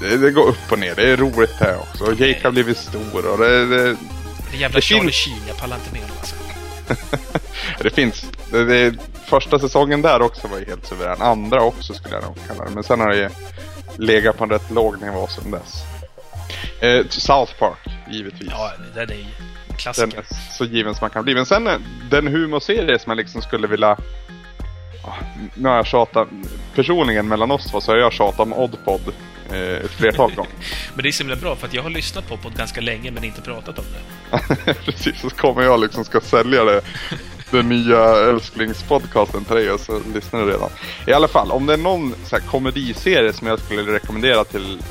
[0.00, 0.94] Det, det går upp och ner.
[0.94, 2.04] Det är roligt det också.
[2.04, 3.96] Och Jake har blivit stor och det, det,
[4.50, 6.36] Det jävla Det Charlie Sheen, jag pallar inte med honom alltså.
[7.82, 8.26] det finns.
[8.50, 8.94] Det, det,
[9.26, 11.22] första säsongen där också var ju helt suverän.
[11.22, 12.70] Andra också skulle jag nog kalla det.
[12.70, 13.28] Men sen har det ju
[13.98, 15.82] legat på en rätt låg nivå sedan dess.
[16.80, 17.78] Eh, South Park,
[18.10, 18.48] givetvis.
[18.50, 19.24] Ja, där är ju
[19.68, 20.18] Den klassiker.
[20.18, 20.24] är
[20.58, 21.34] så given som man kan bli.
[21.34, 21.76] Men sen eh,
[22.10, 23.96] den humorserie som jag liksom skulle vilja...
[25.04, 25.14] Ah,
[25.54, 26.28] Nu har jag tjatat...
[26.74, 29.00] Personligen mellan oss två så har jag tjatat om Oddpod
[29.52, 30.52] eh, ett flertal gånger.
[30.94, 33.10] Men det är så himla bra, för att jag har lyssnat på det ganska länge,
[33.10, 34.74] men inte pratat om det.
[34.84, 36.80] Precis, så kommer jag liksom ska sälja det.
[37.56, 40.70] Den nya älsklingspodcasten till dig och så lyssnar du redan.
[41.06, 44.82] I alla fall, om det är någon så här, komediserie som jag skulle rekommendera till,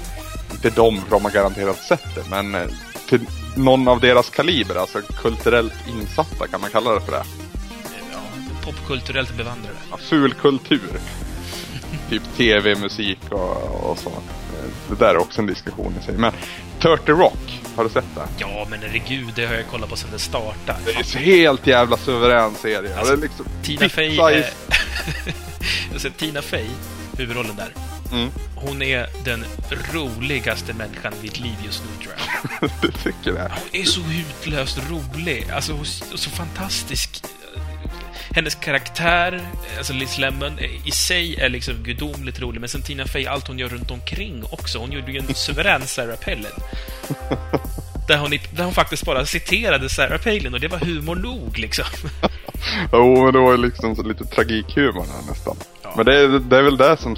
[0.61, 2.61] till dem, för de har garanterat sett det, men eh,
[3.09, 3.19] till
[3.55, 7.23] någon av deras kaliber, alltså kulturellt insatta kan man kalla det för det.
[8.11, 8.19] Ja,
[8.65, 9.77] popkulturellt bevandrade.
[9.91, 10.89] Ja, ful kultur.
[12.09, 14.09] typ tv, musik och, och så.
[14.09, 14.15] Eh,
[14.89, 16.17] Det där är också en diskussion i sig.
[16.17, 16.33] Men
[16.79, 18.27] 30 Rock, har du sett det?
[18.37, 20.79] Ja, men herregud, det har jag kollat på sedan det startade.
[20.85, 22.97] Det är så helt jävla suverän serie.
[22.97, 24.49] Alltså, det är liksom Tina Fey är...
[25.93, 26.67] alltså, Tina Fey,
[27.17, 27.73] huvudrollen där,
[28.11, 28.29] Mm.
[28.55, 29.45] hon är den
[29.93, 32.15] roligaste människan i ditt liv just nu, tror
[32.61, 32.69] jag.
[32.81, 33.51] du tycker det?
[33.53, 35.49] Hon är så hutlöst rolig.
[35.51, 35.83] Alltså,
[36.15, 37.23] så fantastisk.
[38.31, 39.41] Hennes karaktär,
[39.77, 43.59] alltså Liz Lemon, i sig är liksom gudomligt rolig, men sen Tina Fey, allt hon
[43.59, 44.79] gör runt omkring också.
[44.79, 46.45] Hon gjorde ju en suverän Sarah Palin.
[48.07, 51.85] Där hon, där hon faktiskt bara citerade Sarah Palin och det var humor nog, liksom.
[52.91, 55.57] Jo, men det var ju liksom lite tragikhumor där nästan.
[55.83, 55.93] Ja.
[55.95, 57.15] Men det är, det är väl det som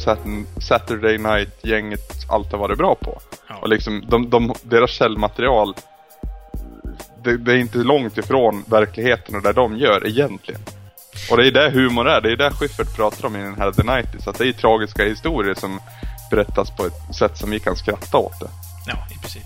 [0.62, 3.22] Saturday Night-gänget alltid har varit bra på.
[3.48, 3.56] Ja.
[3.56, 5.74] Och liksom, de, de, deras källmaterial,
[7.24, 10.62] det, det är inte långt ifrån verkligheten och där de gör egentligen.
[11.32, 13.72] Och det är det humor är, det är det Schyffert pratar om i den här
[13.72, 14.30] The 90s.
[14.30, 15.80] Att det är tragiska historier som
[16.32, 18.50] berättas på ett sätt som vi kan skratta åt det.
[18.88, 19.44] Ja, i princip.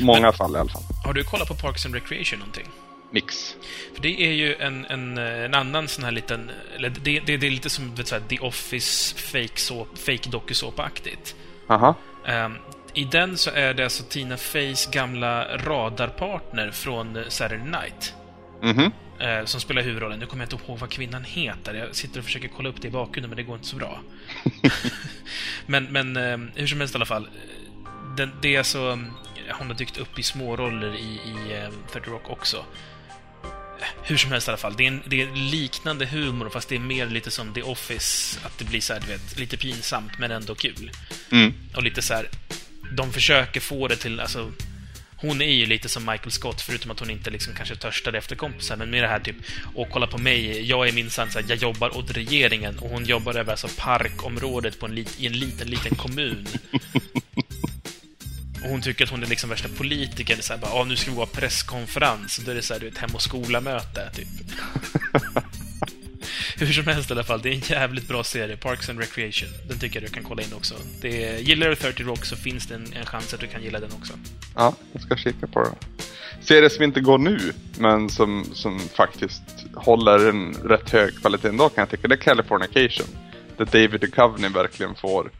[0.00, 0.82] I många fall i alla fall.
[1.04, 2.68] Har du kollat på Parks and Recreation någonting?
[3.10, 3.56] Nix.
[3.94, 6.50] För det är ju en, en, en annan sån här liten...
[6.76, 10.30] Eller det, det, det är lite som vet, så här, The Office fake, soap, fake
[10.30, 11.34] dokusåpa-aktigt.
[11.68, 11.94] Aha.
[12.26, 12.56] Ehm,
[12.94, 18.14] I den så är det alltså Tina Feys gamla radarpartner från eh, Saturday Night.
[18.62, 18.92] Mhm.
[19.20, 20.18] Eh, som spelar huvudrollen.
[20.18, 21.74] Nu kommer jag inte ihåg vad kvinnan heter.
[21.74, 24.00] Jag sitter och försöker kolla upp det i bakgrunden, men det går inte så bra.
[25.66, 27.28] men men eh, hur som helst i alla fall.
[28.16, 28.90] Den, det är alltså...
[29.48, 32.56] eh, Hon har dykt upp i småroller i, i eh, 30 Rock också.
[33.80, 34.74] Eh, Hur som helst i alla fall.
[34.76, 38.38] Det är, en, det är liknande humor, fast det är mer lite som The Office.
[38.46, 40.90] Att det blir så här, du vet, lite pinsamt, men ändå kul.
[41.30, 41.54] Mm.
[41.76, 42.28] Och lite så här,
[42.96, 44.52] de försöker få det till, alltså
[45.26, 48.36] hon är ju lite som Michael Scott, förutom att hon inte liksom kanske törstade efter
[48.36, 49.36] kompisar, men med det här typ,
[49.74, 53.34] och kolla på mig, jag är minsann såhär, jag jobbar åt regeringen, och hon jobbar
[53.34, 56.48] över alltså parkområdet på en lit, i en liten, liten kommun.
[58.62, 61.26] Och hon tycker att hon är liksom värsta politikern, såhär bara, nu ska vi gå
[61.26, 64.28] på presskonferens, då är det såhär, du vet, hem och skola-möte, typ.
[66.56, 69.48] Hur som helst i alla fall, det är en jävligt bra serie, Parks and Recreation.
[69.68, 70.74] Den tycker jag du kan kolla in också.
[71.00, 73.62] Det är, gillar du 30 Rock så finns det en, en chans att du kan
[73.62, 74.12] gilla den också.
[74.54, 76.04] Ja, jag ska kika på det.
[76.40, 79.42] Serier som inte går nu, men som, som faktiskt
[79.74, 83.06] håller en rätt hög kvalitet ändå kan jag tycka, det är Californication.
[83.56, 85.30] Där David Duchovny verkligen får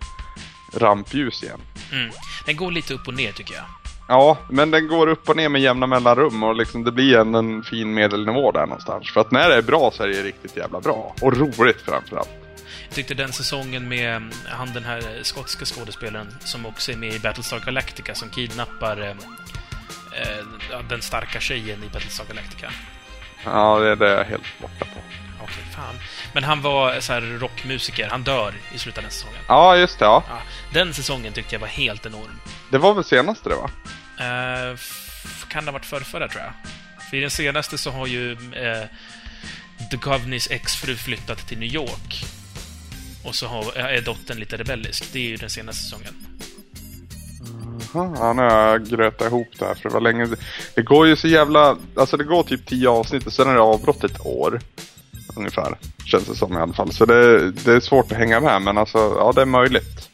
[0.77, 1.61] rampljus igen.
[1.93, 2.11] Mm.
[2.47, 3.84] Den går lite upp och ner tycker jag.
[4.07, 7.35] Ja, men den går upp och ner med jämna mellanrum och liksom det blir en,
[7.35, 9.11] en fin medelnivå där någonstans.
[9.11, 11.15] För att när det är bra så är det riktigt jävla bra.
[11.21, 12.31] Och roligt framförallt.
[12.87, 17.15] Jag tyckte den säsongen med mm, han den här skotska skådespelaren som också är med
[17.15, 19.09] i Battlestar Galactica som kidnappar eh,
[20.21, 22.71] eh, den starka tjejen i Battlestar Galactica.
[23.45, 25.24] Ja, det, det är jag helt borta på.
[25.45, 25.99] Okej, fan.
[26.33, 28.09] Men han var så här rockmusiker.
[28.11, 29.41] Han dör i slutet av den säsongen.
[29.49, 30.05] Ja, just det.
[30.05, 30.25] Ja.
[30.29, 30.39] Ja,
[30.73, 32.41] den säsongen tyckte jag var helt enorm.
[32.71, 33.71] Det var väl senaste det va?
[34.19, 34.79] Eh,
[35.49, 36.53] kan det ha varit förrförra, tror jag.
[37.11, 38.85] För i den senaste så har ju eh,
[39.91, 42.25] Duchovnys exfru flyttat till New York.
[43.25, 45.05] Och så har, är dottern lite rebellisk.
[45.13, 46.15] Det är ju den senaste säsongen.
[47.95, 50.29] Ja, nu har jag grötat ihop det här för det var länge
[50.75, 51.77] Det går ju så jävla...
[51.97, 54.61] Alltså det går typ tio avsnitt och sen är det avbrott ett år.
[55.37, 55.79] Ungefär.
[56.05, 56.93] Känns det som i alla fall.
[56.93, 60.11] Så det, det är svårt att hänga med men alltså, ja det är möjligt.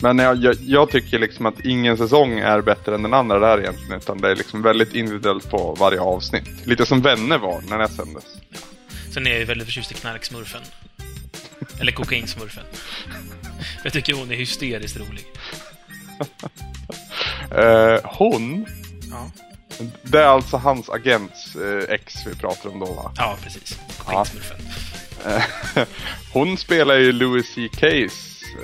[0.00, 3.58] Men jag, jag, jag tycker liksom att ingen säsong är bättre än den andra där
[3.58, 4.00] egentligen.
[4.00, 6.66] Utan det är liksom väldigt individuellt på varje avsnitt.
[6.66, 8.24] Lite som Vänner var när det sändes.
[9.14, 10.62] Sen är jag ju väldigt förtjust i knarksmurfen.
[11.80, 12.64] Eller kokainsmurfen.
[13.84, 15.26] Jag tycker hon är hysteriskt rolig.
[17.50, 18.66] Eh, hon,
[19.10, 19.30] Ja,
[20.02, 23.12] det är alltså hans agents eh, ex vi pratar om då va?
[23.16, 23.78] ja precis.
[23.98, 24.56] Kokainsmurfen.
[25.26, 25.42] Eh,
[26.32, 28.12] Hon spelar ju Louis CK's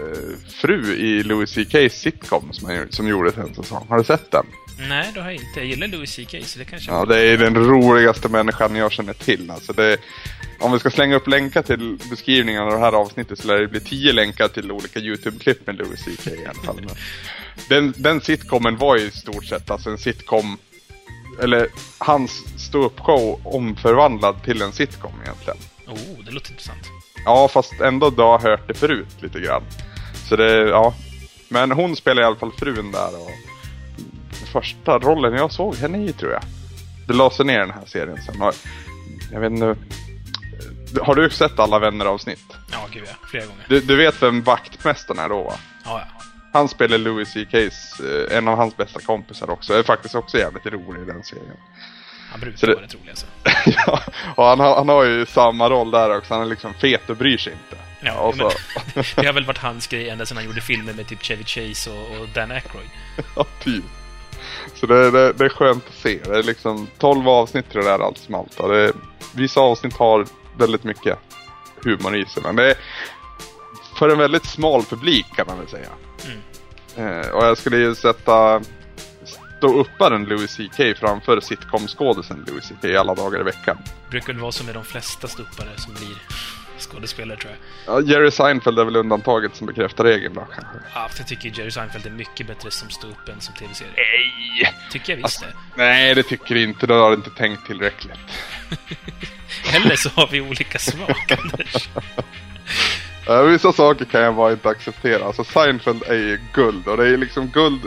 [0.00, 3.86] eh, fru i Louis CK's sitcom som, han, gjorde- som gjordes en säsong.
[3.88, 4.46] Har du sett den?
[4.88, 5.60] Nej, det har jag inte.
[5.60, 6.90] Jag gillar Louis CK, så det kanske...
[6.90, 9.50] Ja, det är den roligaste människan jag känner till.
[9.50, 9.96] Alltså det,
[10.60, 13.68] om vi ska slänga upp länkar till beskrivningen av det här avsnittet så lär det
[13.68, 16.80] bli tio länkar till olika YouTube-klipp med Louis CK i alla fall.
[17.68, 20.58] Den, den sitcomen var ju i stort sett alltså en sitcom,
[21.42, 21.68] eller
[21.98, 25.58] hans ståuppshow omförvandlad till en sitcom egentligen.
[25.86, 26.90] Oh, det låter intressant.
[27.24, 29.62] Ja, fast ändå då har hört det förut lite grann.
[30.28, 30.94] Så det, ja.
[31.48, 33.30] Men hon spelar i alla fall frun där och
[34.52, 36.42] första rollen jag såg henne i tror jag.
[37.06, 38.42] Det la sig ner den här serien sen.
[38.42, 38.54] Och
[39.32, 39.76] jag vet inte.
[41.00, 42.56] Har du sett alla vänner-avsnitt?
[42.72, 43.26] Ja, gud ja.
[43.26, 43.64] Flera gånger.
[43.68, 45.54] Du, du vet vem vaktmästaren är då va?
[45.84, 46.21] Ja, ja.
[46.52, 49.74] Han spelar Louis CK's, eh, en av hans bästa kompisar också.
[49.74, 51.56] Är faktiskt också jävligt rolig i den serien.
[52.30, 53.26] Han brukar Så det- vara rätt rolig alltså.
[53.86, 54.00] ja,
[54.36, 56.34] och han, har- han har ju samma roll där också.
[56.34, 57.82] Han är liksom fet och bryr sig inte.
[58.00, 58.50] Ja, och så,
[58.94, 61.44] men, det har väl varit hans grej ända sedan han gjorde filmer med typ Chevy
[61.44, 62.88] Chase och, och Dan Aykroyd.
[63.36, 63.84] Ja, typ.
[64.74, 66.18] Så det, det, det är skönt att se.
[66.24, 68.56] Det är liksom 12 avsnitt tror jag det är allt som allt.
[68.56, 68.92] Det,
[69.34, 70.26] vissa avsnitt har
[70.58, 71.18] väldigt mycket
[71.84, 72.42] humor i sig.
[72.42, 72.74] Men det är
[73.98, 75.88] för en väldigt smal publik kan man väl säga.
[76.96, 78.60] Eh, och jag skulle ju sätta
[79.58, 83.78] stå upparen Louis CK framför sitcom-skådisen Louis CK alla dagar i veckan.
[84.10, 86.16] Brukar väl vara så med de flesta stuppare som blir
[86.78, 87.52] skådespelare, tror
[87.86, 87.94] jag.
[87.94, 90.74] Ja, Jerry Seinfeld är väl undantaget som bekräftar regeln då kanske.
[90.94, 93.92] Ja, jag tycker Jerry Seinfeld är mycket bättre som ståupp än som tv-serie.
[93.96, 94.74] Nej!
[94.90, 95.46] Tycker jag visst det.
[95.76, 96.86] Nej, det tycker du inte.
[96.86, 98.12] Då har du inte tänkt tillräckligt.
[99.74, 101.88] Eller så har vi olika smak, Anders.
[103.26, 105.24] Ja, vissa saker kan jag bara inte acceptera.
[105.24, 107.80] Alltså Seinfeld är ju guld och det är liksom guld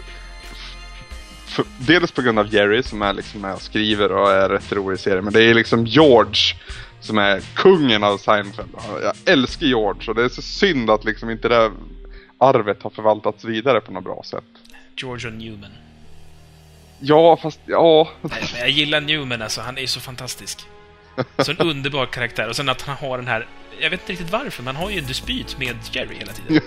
[1.78, 4.96] Dels på grund av Jerry som är liksom med och skriver och är rätt rolig
[4.96, 5.24] i serien.
[5.24, 6.56] Men det är liksom George
[7.00, 8.70] som är kungen av Seinfeld.
[9.02, 11.72] Jag älskar George och det är så synd att liksom inte det
[12.38, 14.44] arvet har förvaltats vidare på något bra sätt.
[14.96, 15.72] George och Newman.
[17.00, 18.10] Ja, fast ja.
[18.22, 20.68] Nej, jag gillar Newman alltså, han är så fantastisk.
[21.38, 22.50] Så en underbar karaktär.
[22.50, 23.48] Och sen att han har den här...
[23.80, 26.62] Jag vet inte riktigt varför, men han har ju en dispyt med Jerry hela tiden.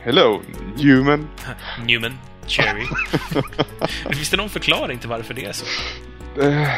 [0.00, 0.42] Hello,
[0.76, 1.28] human.
[1.86, 2.86] Newman, Jerry.
[4.12, 5.66] Finns det någon förklaring till varför det är så?
[6.42, 6.68] Eh,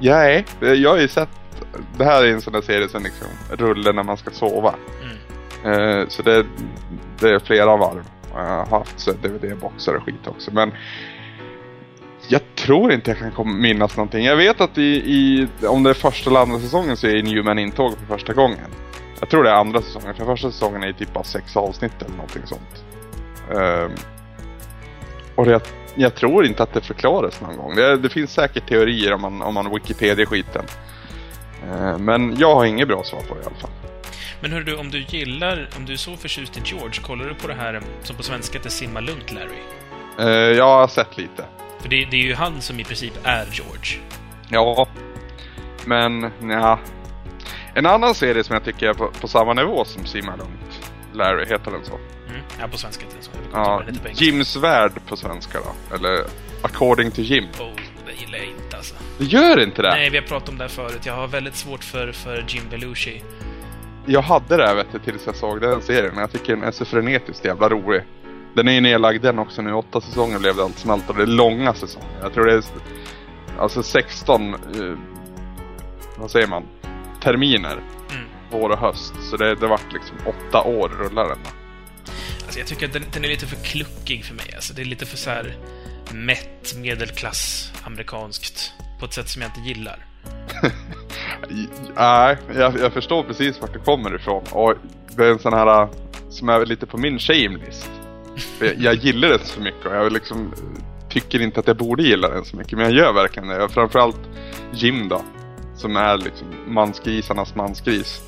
[0.00, 1.28] Nej, eh, jag har ju sett
[1.98, 4.74] Det här är en sån där serie som liksom rullar när man ska sova.
[5.02, 6.00] Mm.
[6.00, 6.46] Eh, så det,
[7.20, 8.04] det är flera varv.
[8.34, 10.50] Jag har haft DVD-boxar och skit också.
[10.50, 10.72] Men
[12.32, 14.24] jag tror inte jag kan minnas någonting.
[14.24, 17.58] Jag vet att i, i, om det är första eller andra säsongen så är Newman
[17.58, 18.70] intåg för första gången.
[19.20, 20.14] Jag tror det är andra säsongen.
[20.14, 22.84] För första säsongen är det typ bara sex avsnitt eller någonting sånt.
[23.50, 23.90] Ehm,
[25.34, 25.60] och det,
[25.94, 27.74] jag tror inte att det förklaras någon gång.
[27.74, 30.64] Det, det finns säkert teorier om man, om man Wikipedia-skiten.
[31.70, 33.70] Ehm, men jag har inget bra svar på det i alla fall.
[34.40, 37.34] Men hör du, om du gillar, om du är så förtjust i George, kollar du
[37.34, 39.62] på det här som på svenska heter Simma lugnt Larry?
[40.18, 41.44] Ehm, jag har sett lite.
[41.82, 44.00] För det, det är ju han som i princip är George.
[44.48, 44.88] Ja,
[45.84, 46.78] men ja.
[47.74, 50.90] En annan serie som jag tycker är på, på samma nivå som Simma Lugnt.
[51.12, 51.94] Larry, heter den så?
[51.94, 52.40] Mm.
[52.60, 53.30] Ja, på svenska heter det så.
[53.52, 54.14] Ja, den.
[54.14, 55.96] Jims värld på svenska då.
[55.96, 56.24] Eller
[56.62, 57.44] According to Jim.
[57.44, 57.66] Oh,
[58.06, 58.94] det gillar jag inte alltså.
[59.18, 59.90] Det gör inte det?
[59.90, 61.06] Nej, vi har pratat om det här förut.
[61.06, 63.22] Jag har väldigt svårt för, för Jim Belushi.
[64.06, 66.16] Jag hade det här vet du, tills jag såg den serien.
[66.16, 68.02] Jag tycker den är så frenetiskt jävla rolig.
[68.54, 69.72] Den är ju nedlagd den också nu.
[69.72, 72.08] Åtta säsonger blev det allt som allt och det är långa säsonger.
[72.22, 72.62] Jag tror det är
[73.58, 74.58] alltså 16, eh,
[76.16, 76.62] vad säger man,
[77.22, 77.82] terminer.
[78.10, 78.24] Mm.
[78.50, 79.14] vår och höst.
[79.30, 81.38] Så det, det vart liksom åtta år rullar den.
[82.42, 84.54] Alltså jag tycker att den, den är lite för kluckig för mig.
[84.54, 85.56] Alltså det är lite för så här
[86.12, 88.72] mätt medelklass amerikanskt.
[89.00, 90.06] På ett sätt som jag inte gillar.
[91.96, 94.44] Nej, jag, jag förstår precis vart det kommer ifrån.
[94.50, 94.74] Och
[95.16, 95.88] det är en sån här
[96.30, 97.90] som är lite på min shame-list.
[98.60, 102.02] Jag, jag gillar den så mycket och jag liksom eh, tycker inte att jag borde
[102.02, 102.72] gilla den så mycket.
[102.72, 103.68] Men jag gör verkligen det.
[103.68, 104.20] Framförallt
[104.72, 105.22] Jim då.
[105.76, 108.22] Som är liksom mansgrisarnas mansgris.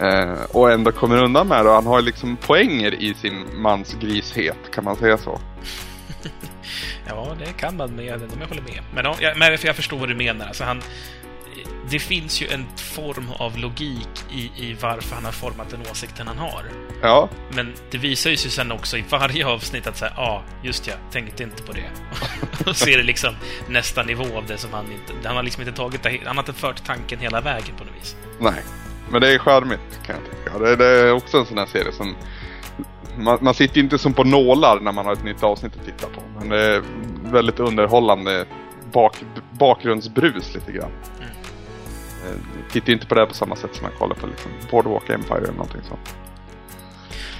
[0.00, 1.68] Eh, och ändå kommer undan med det.
[1.68, 4.70] Och han har liksom poänger i sin mansgrishet.
[4.72, 5.40] Kan man säga så?
[7.08, 7.90] ja, det kan man.
[7.90, 8.82] Men jag, jag håller med.
[8.94, 10.46] Men, ja, jag, men jag förstår vad du menar.
[10.46, 10.82] Alltså han,
[11.90, 16.26] det finns ju en form av logik i, i varför han har format den åsikten
[16.26, 16.64] han har.
[17.02, 17.28] Ja.
[17.50, 20.86] Men det visar ju sig sen också i varje avsnitt att säga, ja, ah, just
[20.86, 21.90] ja, tänkte inte på det.
[22.70, 23.34] och så är det liksom
[23.68, 25.28] nästa nivå av det som han inte...
[25.28, 27.94] Han har liksom inte tagit det, han har inte fört tanken hela vägen på något
[28.00, 28.16] vis.
[28.40, 28.62] Nej,
[29.10, 30.58] men det är charmigt kan jag tycka.
[30.58, 32.14] Det, det är också en sån här serie som...
[33.16, 36.06] Man, man sitter inte som på nålar när man har ett nytt avsnitt att titta
[36.06, 36.20] på.
[36.38, 36.82] Men det är
[37.24, 38.46] väldigt underhållande
[38.92, 39.16] bak,
[39.50, 40.90] bakgrundsbrus lite grann.
[41.16, 41.30] Mm.
[42.24, 45.38] Eh, tittar inte på det på samma sätt som man kollar på liksom Boardwalk Empire
[45.38, 46.14] eller någonting sånt.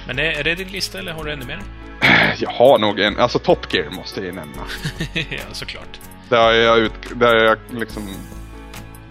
[0.07, 1.61] Men är, är det din lista eller har du ännu mer?
[2.39, 4.61] Jag har nog en, alltså Top Gear måste jag ju nämna.
[5.13, 5.99] ja, såklart.
[6.29, 8.07] Det har jag, ut, det har jag liksom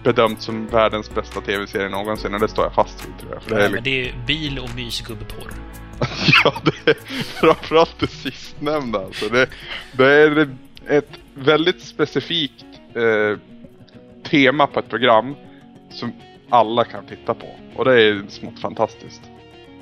[0.03, 3.43] bedömt som världens bästa tv-serie någonsin och det står jag fast vid tror jag.
[3.43, 3.83] För det, är, liksom...
[3.83, 5.51] det är bil och mysgubbeporr.
[6.43, 9.29] ja, det är framförallt det sistnämnda alltså.
[9.29, 9.49] Det,
[9.91, 10.49] det är
[10.87, 13.39] ett väldigt specifikt eh,
[14.29, 15.35] tema på ett program
[15.89, 16.13] som
[16.49, 17.47] alla kan titta på.
[17.75, 19.21] Och det är smått fantastiskt.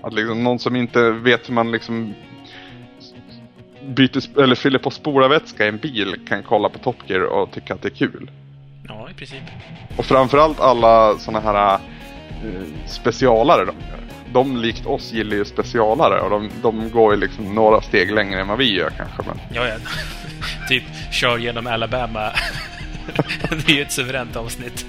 [0.02, 2.14] Att liksom någon som inte vet hur man liksom
[3.88, 7.74] byter, eller fyller på spolarvätska i en bil kan kolla på Top Gear och tycka
[7.74, 8.32] att det är kul.
[8.88, 9.44] Ja, i princip.
[9.98, 14.00] Och framförallt alla såna här eh, specialare de gör.
[14.34, 18.42] De likt oss gillar ju specialare och de, de går ju liksom några steg längre
[18.42, 19.24] än vad vi gör kanske.
[19.28, 19.40] Men...
[19.54, 19.76] Ja, ja.
[20.70, 22.32] typ kör genom Alabama
[23.66, 24.86] det är ju ett suveränt avsnitt.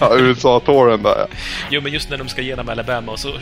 [0.00, 1.26] ja, USA-touren där ja.
[1.70, 3.32] Jo, men just när de ska genom Alabama och så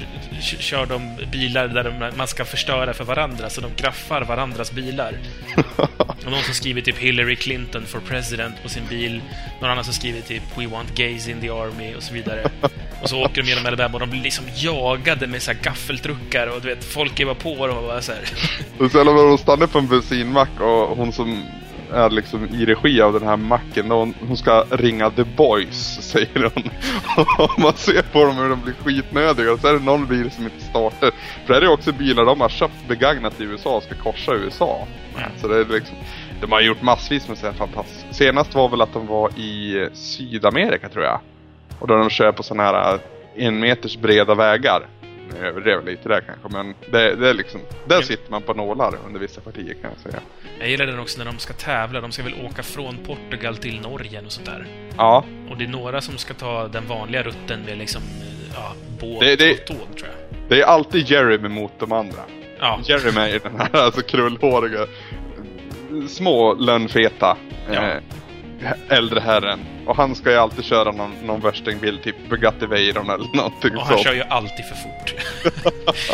[0.41, 5.15] kör de bilar där de, man ska förstöra för varandra, så de graffar varandras bilar.
[6.27, 9.23] och någon som skriver typ Hillary Clinton for president på sin bil.
[9.61, 12.51] Någon annan som skriver typ We want gays in the army och så vidare.
[13.03, 16.47] Och så åker de genom Alabama och de blir liksom jagade med så här gaffeltruckar
[16.47, 18.21] och du vet, folk är bara på dem och bara så här.
[18.79, 21.45] Och sen när de stannar på en bensinmack och hon som
[21.93, 23.91] är liksom i regi av den här macken.
[23.91, 26.71] Hon, hon ska ringa The Boys, säger hon.
[27.45, 29.53] Och man ser på dem hur de blir skitnödiga.
[29.53, 31.11] Och så är det någon bil som inte startar.
[31.47, 34.87] För det är också bilar de har köpt begagnat i USA och ska korsa USA.
[35.17, 35.31] Mm.
[35.41, 35.97] Så det är liksom,
[36.41, 38.13] de har gjort massvis med sådana fantastiska.
[38.13, 41.21] Senast var väl att de var i Sydamerika tror jag.
[41.79, 42.99] Och då de kör på sådana här
[43.37, 44.87] en meters breda vägar.
[45.33, 47.61] Nu överdrev lite där kanske, men det, det är liksom...
[47.87, 50.23] Där sitter man på nålar under vissa partier kan jag säga.
[50.59, 52.01] Jag gillar den också när de ska tävla.
[52.01, 54.67] De ska väl åka från Portugal till Norge och sånt där.
[54.97, 55.25] Ja.
[55.51, 58.03] Och det är några som ska ta den vanliga rutten med liksom,
[58.55, 60.49] ja, båt det, det, och tåg tror jag.
[60.49, 62.21] Det är alltid Jeremy mot de andra.
[62.59, 62.81] Ja.
[62.85, 64.87] Jeremy är den här alltså krullhåriga,
[66.09, 67.37] små lönnfeta.
[67.73, 67.89] Ja.
[67.89, 67.97] Eh,
[68.89, 69.61] äldre herren.
[69.87, 73.87] Och han ska ju alltid köra någon, någon värstingbil, typ Bugatti Veyron eller någonting Och
[73.87, 74.05] han så.
[74.05, 75.15] kör ju alltid för fort.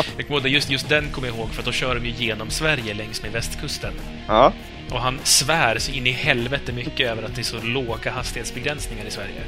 [0.17, 2.49] jag kommer just, just den kommer jag ihåg, för att då kör de ju genom
[2.49, 3.93] Sverige längs med västkusten.
[4.27, 4.53] Ja.
[4.91, 9.05] Och han svär så in i helvete mycket över att det är så låga hastighetsbegränsningar
[9.05, 9.41] i Sverige.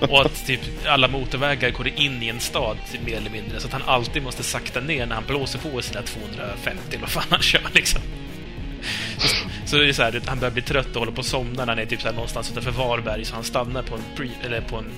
[0.10, 3.60] och att typ alla motorvägar går in i en stad, mer eller mindre.
[3.60, 7.10] Så att han alltid måste sakta ner när han blåser på sina 250 eller vad
[7.10, 8.00] fan han kör liksom.
[9.66, 11.66] Så det är så här, han börjar bli trött och håller på att somna när
[11.66, 14.60] han är typ så här någonstans utanför Varberg, så han stannar på en pre, eller
[14.60, 14.90] på en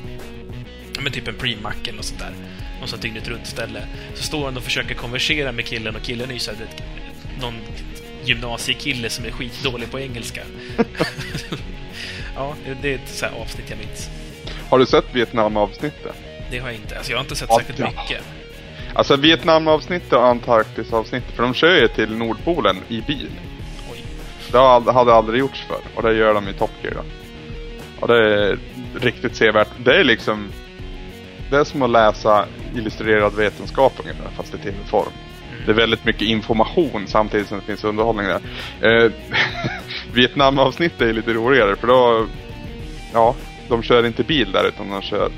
[1.02, 2.32] men typ en pre-mack eller sånt där.
[2.80, 3.82] Något sånt dygnet runt ställe.
[4.14, 6.66] Så står han och försöker konversera med killen och killen är ju så här,
[7.40, 7.54] någon
[8.24, 10.42] gymnasiekille som är skitdålig på engelska.
[12.34, 14.10] ja, det är ett så avsnitt jag minns.
[14.68, 16.16] Har du sett Vietnam-avsnittet?
[16.50, 16.96] Det har jag inte.
[16.96, 17.86] Alltså jag har inte sett särskilt ja.
[17.86, 18.24] mycket.
[18.94, 23.30] Alltså Vietnam-avsnittet och Antarktis-avsnittet, för de kör ju till Nordpolen i bil.
[24.52, 27.02] Det hade aldrig gjorts för och det gör de i Top Gear då.
[28.00, 28.58] Och det är
[29.00, 29.68] riktigt sevärt.
[29.78, 30.48] Det är liksom...
[31.50, 35.12] Det är som att läsa illustrerad vetenskap ungefär, fast i tv-form.
[35.66, 38.40] Det är väldigt mycket information samtidigt som det finns underhållning där.
[38.80, 39.12] Eh,
[40.12, 42.26] Vietnam-avsnittet är lite roligare för då...
[43.12, 43.34] Ja,
[43.68, 45.30] de kör inte bil där utan de kör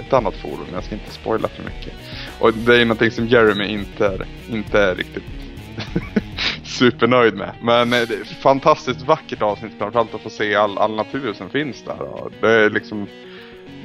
[0.00, 0.66] ett annat fordon.
[0.72, 1.92] Jag ska inte spoila för mycket.
[2.38, 5.24] Och det är någonting som Jeremy inte är, inte är riktigt
[6.74, 7.54] supernöjd med.
[7.62, 11.50] Men eh, det är fantastiskt vackert avsnitt framförallt att få se all, all natur som
[11.50, 12.02] finns där.
[12.02, 13.08] Och det är liksom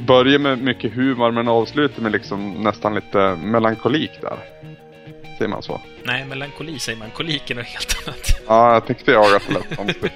[0.07, 4.37] börjar med mycket humor men avslutar med liksom nästan lite melankolik där.
[5.37, 5.81] Säger man så?
[6.03, 7.09] Nej, melankoli säger man.
[7.09, 8.41] Kolik är något helt annat.
[8.47, 10.11] Ja, jag tyckte jag att det lät konstigt.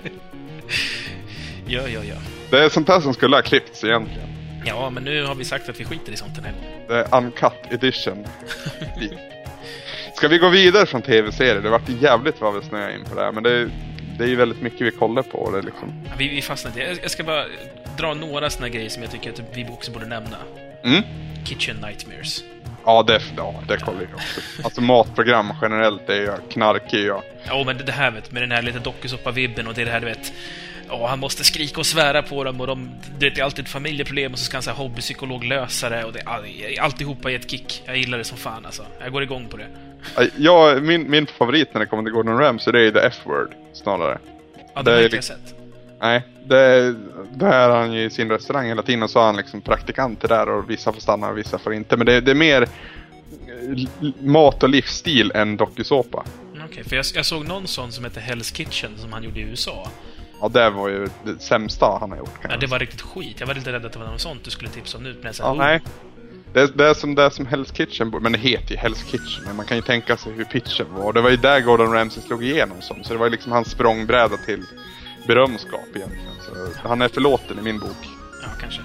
[1.68, 2.16] ja, ja, ja.
[2.50, 4.30] Det är sånt här som skulle ha klippts egentligen.
[4.66, 6.88] Ja, men nu har vi sagt att vi skiter i sånt den här gången.
[6.88, 8.26] Det är uncut edition.
[10.16, 11.62] Ska vi gå vidare från tv-serier?
[11.62, 13.70] Det vart jävligt vad vi snöade in på det här, men det,
[14.18, 15.52] det är ju väldigt mycket vi kollar på.
[15.52, 16.06] Det liksom.
[16.18, 16.82] Vi, vi fastnar inte.
[16.82, 17.46] Jag, jag ska bara
[17.98, 20.38] dra några såna grejer som jag tycker att vi också borde nämna.
[20.84, 21.04] Mm.
[21.46, 22.44] Kitchen Nightmares.
[22.86, 24.42] Ja, det, ja, det kollar jag också.
[24.64, 27.08] Alltså matprogram generellt är jag knarkig.
[27.44, 30.00] Ja, men det, det här vet, med den här lite dokusåpa-vibben och det, det här
[30.00, 30.34] du vet...
[31.00, 32.90] Ja, han måste skrika och svära på dem och de,
[33.20, 36.22] det är alltid ett familjeproblem och så ska han säga hobbypsykolog lösa det och det
[36.22, 36.46] all,
[36.82, 37.84] alltihopa är ett kick.
[37.86, 38.86] Jag gillar det som fan alltså.
[39.00, 39.68] Jag går igång på det.
[40.38, 44.18] Ja, min, min favorit när det kommer till Gordon Ramsay det är The F-word snarare.
[44.74, 45.56] Ja, det, det har inte jag sett.
[46.00, 46.96] Nej, det,
[47.34, 50.28] det är han ju i sin restaurang hela tiden och så har han liksom praktikanter
[50.28, 51.98] där och vissa får stanna och vissa får inte.
[51.98, 52.68] Men det, det är mer
[54.20, 56.24] mat och livsstil än dokusåpa.
[56.52, 59.40] Okej, okay, för jag, jag, såg någon sån som hette Hell's Kitchen som han gjorde
[59.40, 59.90] i USA.
[60.44, 62.40] Ja, det var ju det sämsta han har gjort.
[62.50, 63.40] Ja, det var riktigt skit.
[63.40, 65.14] Jag var lite rädd att det var något sånt du skulle tipsa om nu.
[65.14, 65.58] Men jag ja, oh.
[65.58, 65.82] nej.
[66.54, 69.44] Det, det, är som, det är som Hell's Kitchen, men det heter ju Hell's Kitchen.
[69.46, 71.14] Men man kan ju tänka sig hur pitchen var.
[71.14, 73.04] Det var ju där Gordon Ramsay slog igenom som.
[73.04, 74.66] Så det var ju liksom hans språngbräda till
[75.28, 76.36] berömskap egentligen.
[76.46, 78.10] Så han är förlåten i min bok.
[78.42, 78.82] Ja, kanske.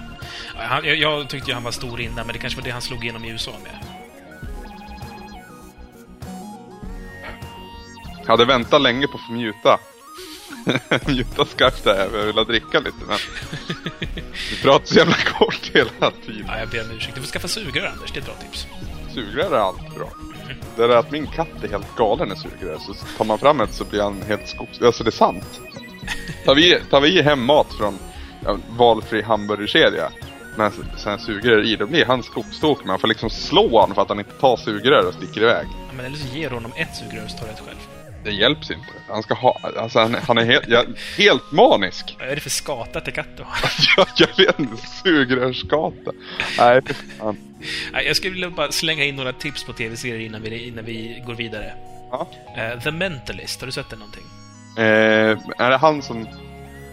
[0.55, 2.81] Han, jag, jag, tyckte ju han var stor innan, men det kanske var det han
[2.81, 3.85] slog igenom i USA med.
[8.21, 9.79] Jag hade väntat länge på att få mjuta.
[11.07, 13.17] mjuta skarpt där, jag ville dricka lite men...
[14.49, 16.45] Du pratar så jävla kort hela tiden.
[16.47, 17.15] Ja, jag ber om ursäkt.
[17.15, 18.67] Du får skaffa sugrör Anders, det är ett bra tips.
[19.13, 20.09] Sugrör är alltid bra.
[20.43, 20.57] Mm.
[20.75, 23.73] Det är att min katt är helt galen i sugrör, så tar man fram ett
[23.73, 24.81] så blir han helt skogs...
[24.81, 25.59] Alltså det är sant.
[26.45, 27.99] Tar vi, tar vi hem mat från
[28.45, 30.11] ja, valfri hamburgerkedja
[30.55, 32.85] med sen sugrör i, då blir han skogstok.
[32.85, 35.67] Man får liksom slå honom för att han inte tar sugrör och sticker iväg.
[35.71, 37.88] Ja, men eller så ger honom ett sugrör och så tar ett själv.
[38.23, 38.87] Det hjälps inte.
[39.07, 40.83] Han ska ha, alltså han, han är helt, ja,
[41.17, 42.15] helt manisk.
[42.19, 43.43] Vad är det för skata till katt då?
[43.97, 46.11] jag, jag vet inte, sugrörsskata.
[46.57, 46.81] Nej,
[47.19, 47.37] fan.
[48.05, 51.35] Jag skulle vilja bara slänga in några tips på tv-serier innan vi, innan vi går
[51.35, 51.73] vidare.
[52.11, 52.27] Ja.
[52.57, 54.25] Uh, The Mentalist, har du sett den någonting?
[54.77, 56.27] Eh, är det han som...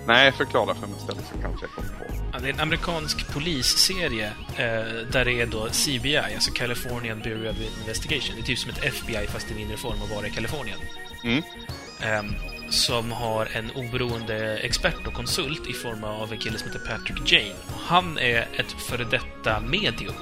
[0.07, 2.05] Nej, förklara för mig istället så kanske jag kommer på.
[2.33, 7.51] Ja, det är en amerikansk polisserie eh, där det är då CBI, alltså Californian Bureau
[7.51, 8.37] of Investigation.
[8.37, 10.79] Det är typ som ett FBI fast i mindre form och bara i Kalifornien.
[11.25, 11.43] Mm.
[12.01, 12.23] Eh,
[12.71, 17.33] som har en oberoende expert och konsult i form av en kille som heter Patrick
[17.33, 17.55] Jane.
[17.67, 20.14] Och han är ett före detta medium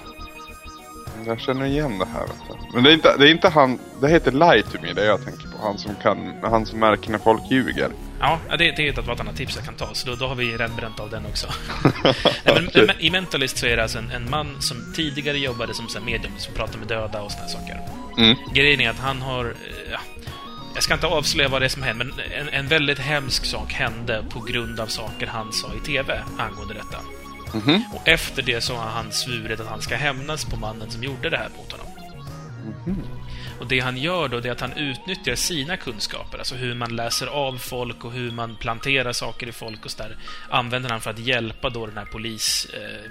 [1.26, 2.26] jag känner igen det här.
[2.74, 5.24] Men det är, inte, det är inte han, det heter Lie to me, det jag
[5.24, 5.58] tänker på.
[5.62, 7.90] Han som, kan, han som märker när folk ljuger.
[8.20, 10.56] Ja, det, det är ett annat tips jag kan ta, så då, då har vi
[10.56, 11.46] bränt av den också.
[12.44, 15.88] Men, men, I Mentalist så är det alltså en, en man som tidigare jobbade som
[15.88, 17.80] så medium, som pratar med döda och sådana saker.
[18.18, 18.36] Mm.
[18.54, 19.44] Grejen är att han har...
[19.44, 19.98] Eh, ja,
[20.74, 23.72] jag ska inte avslöja vad det är som hände, men en, en väldigt hemsk sak
[23.72, 26.98] hände på grund av saker han sa i TV angående detta.
[27.54, 27.82] Mm -hmm.
[27.92, 31.30] Och efter det så har han svurit att han ska hämnas på mannen som gjorde
[31.30, 31.93] det här mot honom.
[32.64, 33.60] Mm -hmm.
[33.60, 36.96] Och det han gör då, det är att han utnyttjar sina kunskaper, alltså hur man
[36.96, 40.16] läser av folk och hur man planterar saker i folk och så där,
[40.50, 42.66] använder han för att hjälpa då den här polis...
[42.74, 43.10] Eh,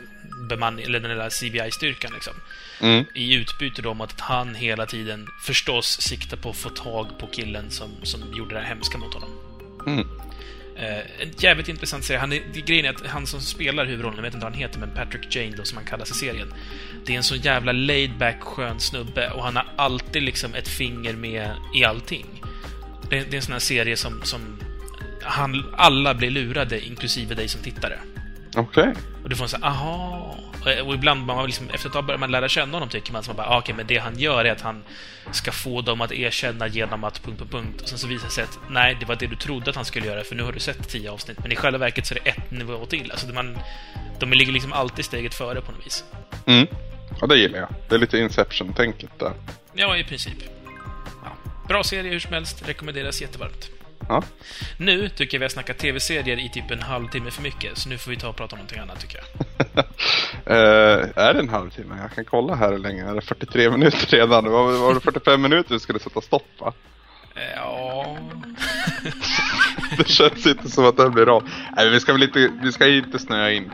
[0.49, 2.33] bemanning, eller den där CBI-styrkan liksom.
[2.81, 3.05] Mm.
[3.13, 7.27] I utbyte då mot att han hela tiden förstås siktar på att få tag på
[7.27, 9.29] killen som, som gjorde det här hemska mot honom.
[9.87, 10.07] Mm.
[10.75, 12.19] Eh, en jävligt intressant serie.
[12.19, 14.79] Han är, grejen är att han som spelar huvudrollen, jag vet inte vad han heter,
[14.79, 16.53] men Patrick Jane då, som han kallas i serien.
[17.05, 21.13] Det är en så jävla laid-back, skön snubbe och han har alltid liksom ett finger
[21.13, 22.25] med i allting.
[23.09, 24.59] Det, det är en sån här serie som, som
[25.21, 27.99] han, alla blir lurade, inklusive dig som tittare.
[28.55, 28.83] Okej.
[28.89, 28.93] Okay.
[29.23, 30.37] Och du får en sån här, aha.
[30.85, 33.23] Och ibland, man liksom, efter ett tag börjar man lära känna honom, tycker man.
[33.23, 34.83] Så man bara, ah, okej, okay, men det han gör är att han
[35.31, 37.23] ska få dem att erkänna genom att...
[37.23, 37.81] Punkt, punkt, punkt.
[37.81, 39.85] Och sen så visar det sig att nej, det var det du trodde att han
[39.85, 41.37] skulle göra, för nu har du sett tio avsnitt.
[41.41, 43.11] Men i själva verket så är det ett nivå till.
[43.11, 43.57] Alltså, man,
[44.19, 46.03] de ligger liksom alltid steget före på något vis.
[46.45, 46.67] Mm.
[47.21, 47.69] Ja, det gillar jag.
[47.89, 49.33] Det är lite Inception-tänket där.
[49.73, 50.37] Ja, i princip.
[51.23, 51.51] Ja.
[51.67, 52.63] Bra serie hur som helst.
[52.67, 53.69] Rekommenderas jättevarmt.
[54.09, 54.23] Ja.
[54.77, 57.97] Nu tycker jag vi har snackat tv-serier i typ en halvtimme för mycket, så nu
[57.97, 59.25] får vi ta och prata om någonting annat tycker jag.
[59.77, 61.95] uh, är det en halvtimme?
[62.01, 63.09] Jag kan kolla här hur länge.
[63.09, 64.51] Är det 43 minuter redan?
[64.51, 66.73] Var, var det 45 minuter vi skulle sätta stopp va?
[67.55, 68.17] Ja...
[69.97, 71.49] det känns inte som att det blir av.
[71.75, 73.71] Nej, vi ska väl inte, vi ska inte snöa in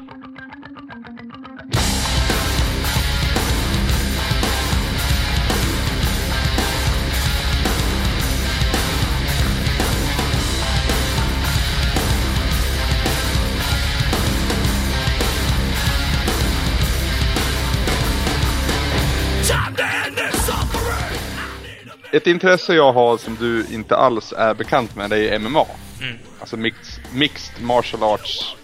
[22.12, 25.66] ett intresse jag har som du inte alls är bekant med, det är MMA.
[26.01, 26.18] Mm.
[26.39, 28.55] Alltså mixed, mixed martial arts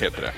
[0.00, 0.32] heter det.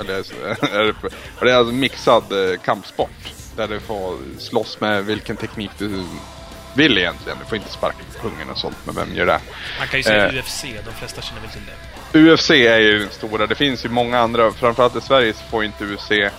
[0.00, 0.14] Eller,
[0.78, 0.94] är det,
[1.38, 3.32] och det är alltså mixad eh, kampsport.
[3.56, 6.04] Där du får slåss med vilken teknik du
[6.74, 7.38] vill egentligen.
[7.38, 9.40] Du får inte sparka på pungen och sånt, men vem gör det?
[9.78, 10.38] Man kan ju säga Eh.
[10.38, 11.62] UFC, de flesta känner väl till
[12.12, 12.32] det.
[12.32, 13.46] UFC är ju den stora.
[13.46, 14.52] Det finns ju många andra.
[14.52, 16.30] Framförallt i Sverige så får inte UFC eh,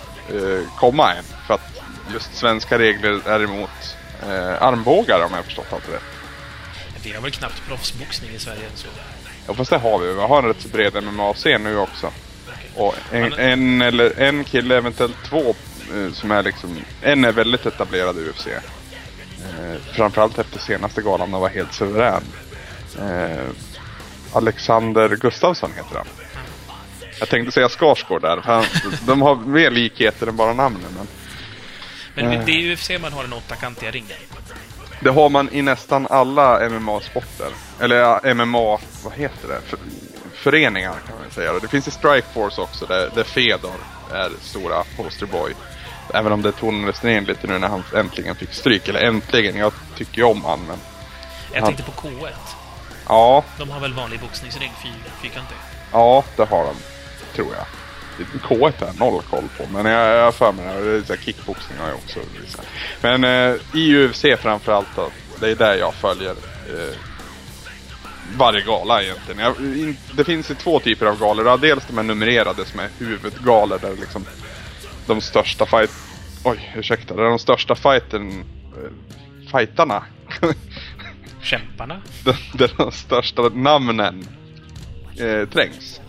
[0.76, 1.24] komma än.
[1.46, 1.80] För att
[2.12, 6.02] just svenska regler är emot eh, armbågar om jag förstått allt rätt.
[7.02, 8.86] Vi har väl knappt proffsboxning i Sverige än så.
[9.46, 10.12] Ja fast det har vi.
[10.12, 12.10] Vi har en rätt så bred MMA-scen nu också.
[12.76, 15.54] Och en, Men- en, eller en kille, eventuellt två,
[15.94, 16.78] eh, som är liksom...
[17.02, 18.46] En är väldigt etablerad i UFC.
[18.46, 18.60] Eh,
[19.92, 22.22] framförallt efter senaste galan, den var helt suverän.
[22.98, 23.44] Eh,
[24.32, 26.06] Alexander Gustafsson heter han.
[27.18, 28.40] Jag tänkte säga Skarsgård där.
[28.40, 28.64] för Han,
[29.06, 30.90] de har mer likheter än bara namnen.
[30.96, 31.06] Men
[32.24, 34.16] Men det är ju UFC man har den åttakantiga ringen.
[35.00, 37.50] det har man i nästan alla MMA-sporter.
[37.80, 39.60] Eller MMA, vad heter det?
[39.66, 39.78] För,
[40.34, 41.52] föreningar kan man säga.
[41.52, 43.74] Det finns i Strikeforce också där, där Fedor
[44.12, 45.54] är stora posterboy.
[46.14, 48.88] Även om det tonades ner lite nu när han äntligen fick stryk.
[48.88, 50.76] Eller äntligen, jag tycker ju om han men...
[51.52, 51.66] Jag Ja.
[51.66, 52.28] tänkte på K1.
[53.08, 54.92] Ja, De har väl vanlig boxningsring, fyr,
[55.22, 55.56] fyrkantig?
[55.92, 56.74] ja det har de.
[57.34, 57.64] Tror jag.
[58.24, 60.90] K1 har jag noll koll på, men jag har för mig det.
[60.90, 62.20] är så här Kickboxning har jag också.
[62.40, 62.66] visat.
[63.00, 65.10] Men eh, i UFC framförallt då.
[65.40, 66.96] Det är där jag följer eh,
[68.36, 69.40] varje gala egentligen.
[69.40, 71.46] Jag, in, det finns ju två typer av galor.
[71.46, 74.24] Ja, dels de här numrerade som är huvudgalor där liksom
[75.06, 75.90] de största fight...
[76.44, 77.14] Oj, ursäkta.
[77.14, 78.44] Där de största fighten...
[78.76, 78.90] Eh,
[79.52, 80.04] fightarna.
[81.42, 82.02] Kämparna?
[82.24, 84.26] där, där de största namnen
[85.16, 86.00] eh, trängs.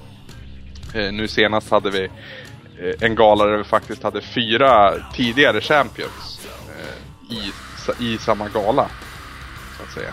[0.94, 2.04] Eh, nu senast hade vi
[2.80, 7.52] eh, en gala där vi faktiskt hade fyra tidigare champions eh, i,
[8.14, 8.90] i samma gala.
[9.78, 10.12] Så att säga.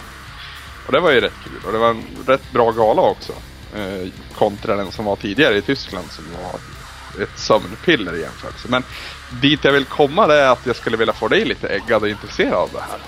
[0.86, 3.32] Och det var ju rätt kul och det var en rätt bra gala också.
[3.76, 6.60] Eh, kontra den som var tidigare i Tyskland som var
[7.22, 8.68] ett sömnpiller i jämförelse.
[8.68, 8.82] Men
[9.42, 12.08] dit jag vill komma det är att jag skulle vilja få dig lite äggad och
[12.08, 12.98] intresserad av det här.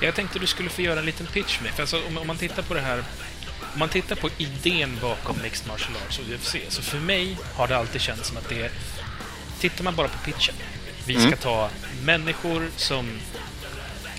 [0.00, 1.72] Jag tänkte du skulle få göra en liten pitch med.
[1.72, 3.04] För alltså, om, om man tittar på det här...
[3.72, 7.68] Om man tittar på idén bakom Mixed Martial Arts och UFC, så för mig har
[7.68, 8.70] det alltid känts som att det är...
[9.60, 10.54] Tittar man bara på pitchen.
[11.06, 11.38] Vi ska Mm.
[11.38, 11.70] ta
[12.04, 13.10] människor som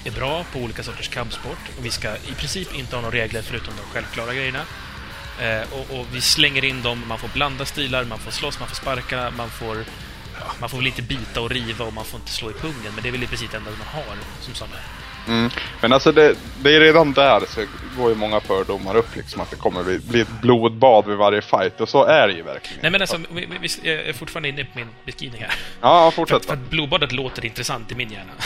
[0.04, 3.42] är bra på olika sorters kampsport och vi ska i princip inte ha några regler
[3.42, 4.66] förutom de självklara grejerna.
[5.42, 8.68] Eh, och, och vi slänger in dem, man får blanda stilar, man får slåss, man
[8.70, 9.86] får sparka, man får...
[10.40, 12.94] Ja, man får väl inte bita och riva och man får inte slå i pungen,
[12.94, 14.76] men det är väl i princip det enda man har som sådana.
[15.28, 15.50] Mm.
[15.82, 17.66] Men alltså det, det är redan där så
[17.98, 21.42] går ju många fördomar upp liksom att det kommer bli, bli ett blodbad vid varje
[21.42, 22.80] fight och så är det ju verkligen.
[22.82, 25.54] Nej men alltså, vi, vi, jag är fortfarande inne på min beskrivning här.
[25.82, 26.62] Ja, För, fortsätt för då.
[26.62, 28.32] att blodbadet låter intressant i min hjärna.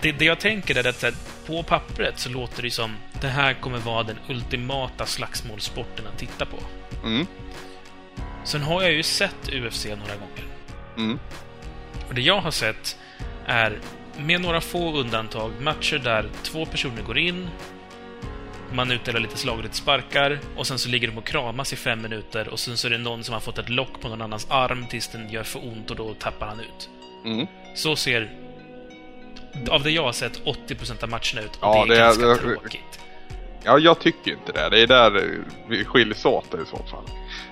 [0.00, 1.14] Det, det jag tänker är att här,
[1.46, 6.46] på pappret så låter det som det här kommer vara den ultimata slagsmålssporten att titta
[6.46, 6.56] på.
[7.04, 7.26] Mm.
[8.44, 10.44] Sen har jag ju sett UFC några gånger.
[10.96, 11.18] Mm.
[12.08, 12.96] Och det jag har sett
[13.46, 13.78] är,
[14.18, 17.48] med några få undantag, matcher där två personer går in,
[18.72, 22.48] man utdelar lite slagret sparkar och sen så ligger de och kramas i fem minuter
[22.48, 24.86] och sen så är det någon som har fått ett lock på någon annans arm
[24.86, 26.90] tills den gör för ont och då tappar han ut.
[27.24, 27.46] Mm.
[27.74, 28.30] Så ser,
[29.70, 32.04] av det jag har sett, 80% av matcherna ut och Ja, det är det är-
[32.04, 33.00] ganska det- tråkigt.
[33.64, 34.68] Ja, jag tycker inte det.
[34.70, 35.24] Det är där
[35.68, 37.04] vi skiljs åt i så fall.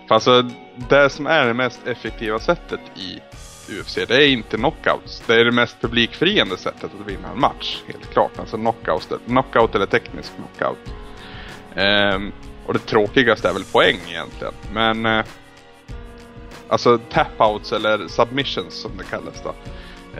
[0.09, 0.43] För alltså,
[0.89, 3.19] det som är det mest effektiva sättet i
[3.71, 5.23] UFC, det är inte knockouts.
[5.27, 8.39] Det är det mest publikfriande sättet att vinna en match, helt klart.
[8.39, 10.79] Alltså knockout, knockout eller teknisk knockout.
[12.14, 12.33] Um,
[12.66, 14.55] och det tråkigaste är väl poäng egentligen.
[14.73, 15.25] Men Uh,
[16.68, 19.55] alltså tapouts, eller submissions som det kallas då.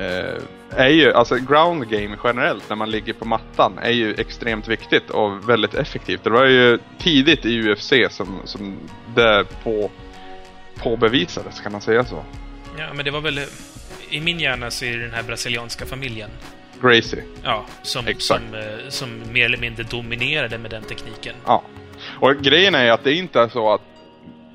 [0.01, 4.69] Uh, är ju, alltså ground game generellt när man ligger på mattan är ju extremt
[4.69, 6.25] viktigt och väldigt effektivt.
[6.25, 8.77] Det var ju tidigt i UFC som, som
[9.15, 9.91] det på,
[10.77, 12.25] påbevisades, kan man säga så?
[12.79, 13.41] Ja, men det var väl...
[14.11, 16.31] I min hjärna så är det den här brasilianska familjen.
[16.83, 17.25] Gracie.
[17.43, 18.43] Ja, som, Exakt.
[18.43, 21.35] som, eh, som mer eller mindre dominerade med den tekniken.
[21.47, 21.63] Ja.
[22.21, 23.83] Och grejen är ju att det inte är så att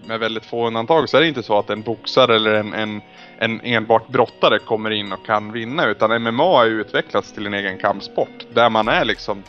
[0.06, 3.02] med väldigt få undantag så är det inte så att en boxare eller en, en,
[3.40, 7.54] en enbart brottare kommer in och kan vinna utan MMA har ju utvecklats till en
[7.54, 9.44] egen kampsport där man är liksom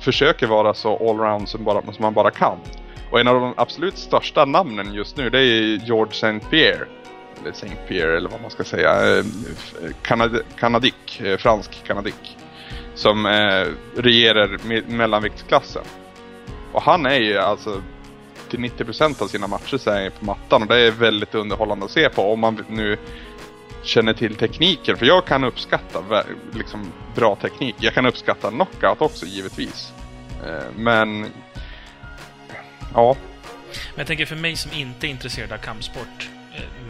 [0.00, 2.58] försöker vara så allround som, bara, som man bara kan.
[3.10, 6.48] Och en av de absolut största namnen just nu det är George St.
[6.50, 6.86] Pierre.
[7.40, 9.18] Eller Saint Pierre eller vad man ska säga.
[9.18, 9.24] Eh,
[10.02, 12.36] Kanad eh, kanadick, eh, fransk kanadick.
[12.94, 13.66] Som eh,
[13.96, 15.82] regerar me- mellanviktsklassen.
[16.72, 17.82] Och han är ju alltså
[18.50, 21.34] till 90% av sina matcher så är han ju på mattan och det är väldigt
[21.34, 22.96] underhållande att se på om man nu
[23.82, 24.96] känner till tekniken.
[24.96, 26.24] För jag kan uppskatta
[26.54, 27.74] liksom, bra teknik.
[27.78, 29.92] Jag kan uppskatta knockout också givetvis.
[30.46, 31.26] Eh, men...
[32.94, 33.16] Ja.
[33.72, 36.28] Men jag tänker för mig som inte är intresserad av kampsport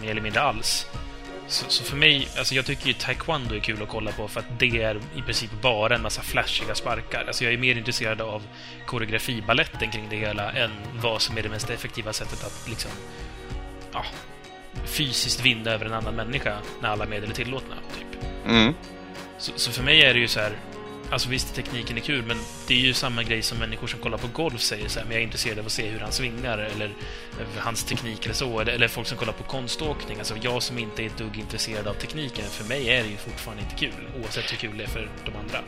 [0.00, 0.86] mer eller mindre alls.
[1.46, 4.40] Så, så, för mig, alltså jag tycker ju taekwondo är kul att kolla på för
[4.40, 7.24] att det är i princip bara en massa flashiga sparkar.
[7.26, 8.42] Alltså jag är mer intresserad av
[8.86, 12.90] koreografibaletten kring det hela än vad som är det mest effektiva sättet att liksom
[13.92, 14.04] ja,
[14.84, 17.74] fysiskt vinna över en annan människa när alla medel är tillåtna.
[17.98, 18.22] Typ.
[18.46, 18.74] Mm.
[19.38, 20.52] Så, så, för mig är det ju så här...
[21.10, 22.36] Alltså visst, tekniken är kul, men
[22.68, 25.12] det är ju samma grej som människor som kollar på golf säger så här, men
[25.12, 28.60] jag är intresserad av att se hur han svingar, eller eh, hans teknik eller så,
[28.60, 30.18] eller, eller folk som kollar på konståkning.
[30.18, 33.16] Alltså jag som inte är ett dugg intresserad av tekniken, för mig är det ju
[33.16, 35.58] fortfarande inte kul, oavsett hur kul det är för de andra.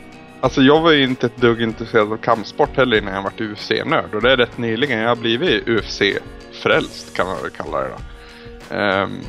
[0.41, 4.15] Alltså jag var ju inte ett dugg intresserad av kampsport heller innan jag varit UFC-nörd,
[4.15, 8.77] och det är rätt nyligen jag har blivit UFC-frälst, kan man väl kalla det då.
[8.77, 9.21] Um,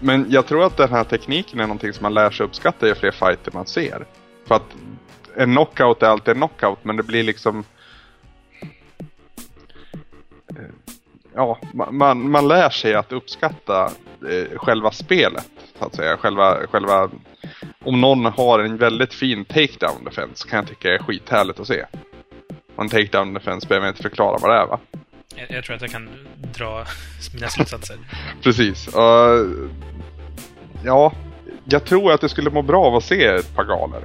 [0.00, 2.94] men jag tror att den här tekniken är någonting som man lär sig uppskatta ju
[2.94, 4.06] fler fighter man ser.
[4.46, 4.76] För att
[5.36, 7.64] en knockout är alltid en knockout men det blir liksom...
[10.48, 10.72] Eh,
[11.34, 11.58] ja,
[11.90, 13.90] man, man lär sig att uppskatta
[14.30, 15.50] eh, själva spelet.
[15.78, 16.16] Så att säga.
[16.16, 17.10] Själva, själva...
[17.84, 21.84] Om någon har en väldigt fin takedown defense kan jag tycka är skithärligt att se.
[22.76, 24.80] Och en takedown defense behöver jag inte förklara vad det är va?
[25.36, 26.08] Jag, jag, tror att jag kan
[26.54, 26.84] dra
[27.34, 27.96] mina slutsatser.
[28.42, 28.96] Precis.
[28.96, 29.68] Uh,
[30.84, 31.12] ja,
[31.64, 34.04] jag tror att det skulle må bra av att se ett par galor.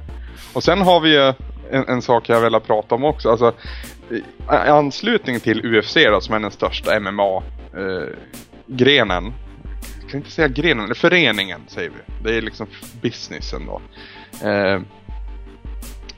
[0.52, 1.32] Och sen har vi ju
[1.70, 3.30] en, en sak jag vill prata om också.
[3.30, 3.52] Alltså,
[4.10, 4.16] eh,
[4.66, 9.26] i anslutning till UFC då, som är den största MMA-grenen.
[9.26, 9.32] Eh,
[10.00, 11.96] jag kan inte säga grenen, föreningen säger vi.
[12.22, 12.66] Det är liksom
[13.02, 13.80] businessen då.
[14.48, 14.80] Eh,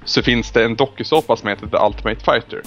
[0.05, 2.63] så finns det en dokusåpa som heter The Ultimate Fighter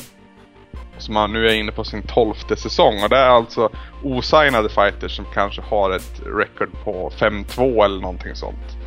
[0.97, 3.03] som nu är inne på sin tolfte säsong.
[3.03, 3.70] Och det är alltså
[4.03, 8.82] osignade fighters som kanske har ett record på 5-2 eller någonting sånt.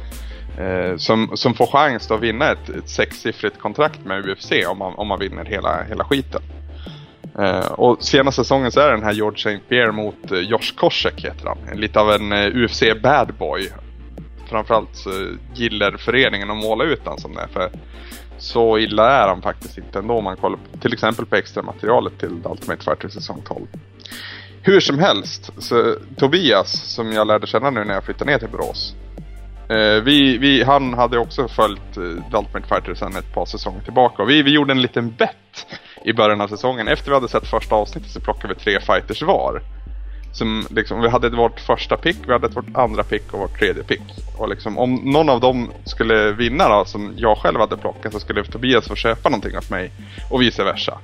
[0.59, 4.95] Eh, som, som får chans att vinna ett, ett sexsiffrigt kontrakt med UFC om man,
[4.95, 6.43] om man vinner hela, hela skiten.
[7.39, 9.69] Eh, och senaste säsongen så är det den här George St.
[9.69, 11.79] Pierre mot eh, Josh Koscheck heter han.
[11.79, 13.69] Lite av en eh, UFC bad boy.
[14.49, 15.11] Framförallt så
[15.55, 17.49] gillar föreningen att måla ut han som det.
[17.53, 17.71] För
[18.39, 21.63] så illa är han faktiskt inte ändå om man kollar på, till exempel på extra
[21.63, 23.67] materialet till Ultimate Fighter säsong 12.
[24.63, 28.49] Hur som helst, så Tobias som jag lärde känna nu när jag flyttade ner till
[28.49, 28.95] Borås.
[29.69, 34.23] Eh, vi, vi, han hade också följt eh, Ultimate Fighter sedan ett par säsonger tillbaka
[34.23, 35.67] och vi, vi gjorde en liten bett
[36.05, 36.89] i början av säsongen.
[36.89, 39.63] Efter vi hade sett första avsnittet så plockade vi tre fighters var.
[40.33, 43.83] Som liksom, vi hade vårt första pick, vi hade vårt andra pick och vårt tredje
[43.83, 44.03] pick.
[44.39, 48.21] Och liksom, om någon av dem skulle vinna då, som jag själv hade plockat, så
[48.21, 49.91] skulle Tobias få köpa någonting åt mig.
[50.31, 50.99] Och vice versa.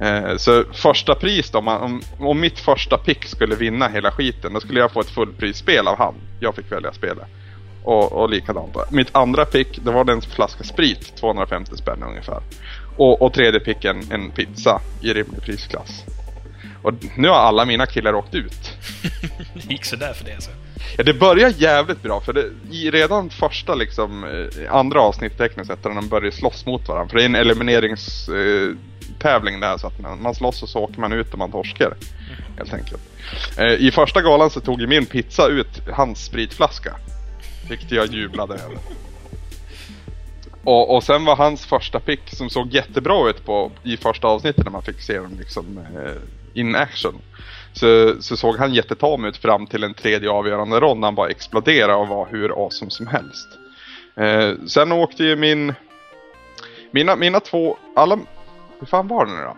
[0.00, 4.60] Eh, så första pris då, om, om mitt första pick skulle vinna hela skiten, då
[4.60, 6.14] skulle jag få ett fullprisspel av han.
[6.40, 7.26] Jag fick välja spelet.
[7.86, 8.76] Och, och likadant.
[8.90, 12.40] Mitt andra pick, det var en flaska sprit, 250 spänn ungefär.
[12.96, 16.04] Och, och tredje picken, en pizza i rimlig prisklass.
[16.82, 18.72] Och nu har alla mina killar åkt ut.
[19.54, 20.50] det gick sådär för det alltså?
[20.96, 25.70] Ja, det börjar jävligt bra för det, i redan första liksom, eh, andra avsnittet tekniskt
[25.70, 27.08] sett när de börjar slåss mot varandra.
[27.08, 31.00] För det är en elimineringstävling eh, där så att man, man slåss och så åker
[31.00, 31.86] man ut och man torskar.
[31.86, 31.98] Mm.
[32.58, 33.02] Helt enkelt.
[33.58, 36.96] Eh, I första galan så tog ju min pizza ut hans spritflaska.
[37.68, 38.78] Vilket jag jublade över.
[40.64, 44.64] Och, och sen var hans första pick som såg jättebra ut på i första avsnittet
[44.64, 47.14] när man fick se dem liksom eh, in action.
[47.72, 51.28] Så, så såg han jättetam ut fram till en tredje avgörande rond när han bara
[51.28, 53.48] exploderade och var hur awesome som helst.
[54.16, 55.74] Eh, sen åkte ju min...
[56.90, 57.76] Mina, mina två...
[57.96, 58.18] Alla...
[58.78, 59.56] Hur fan var det nu då?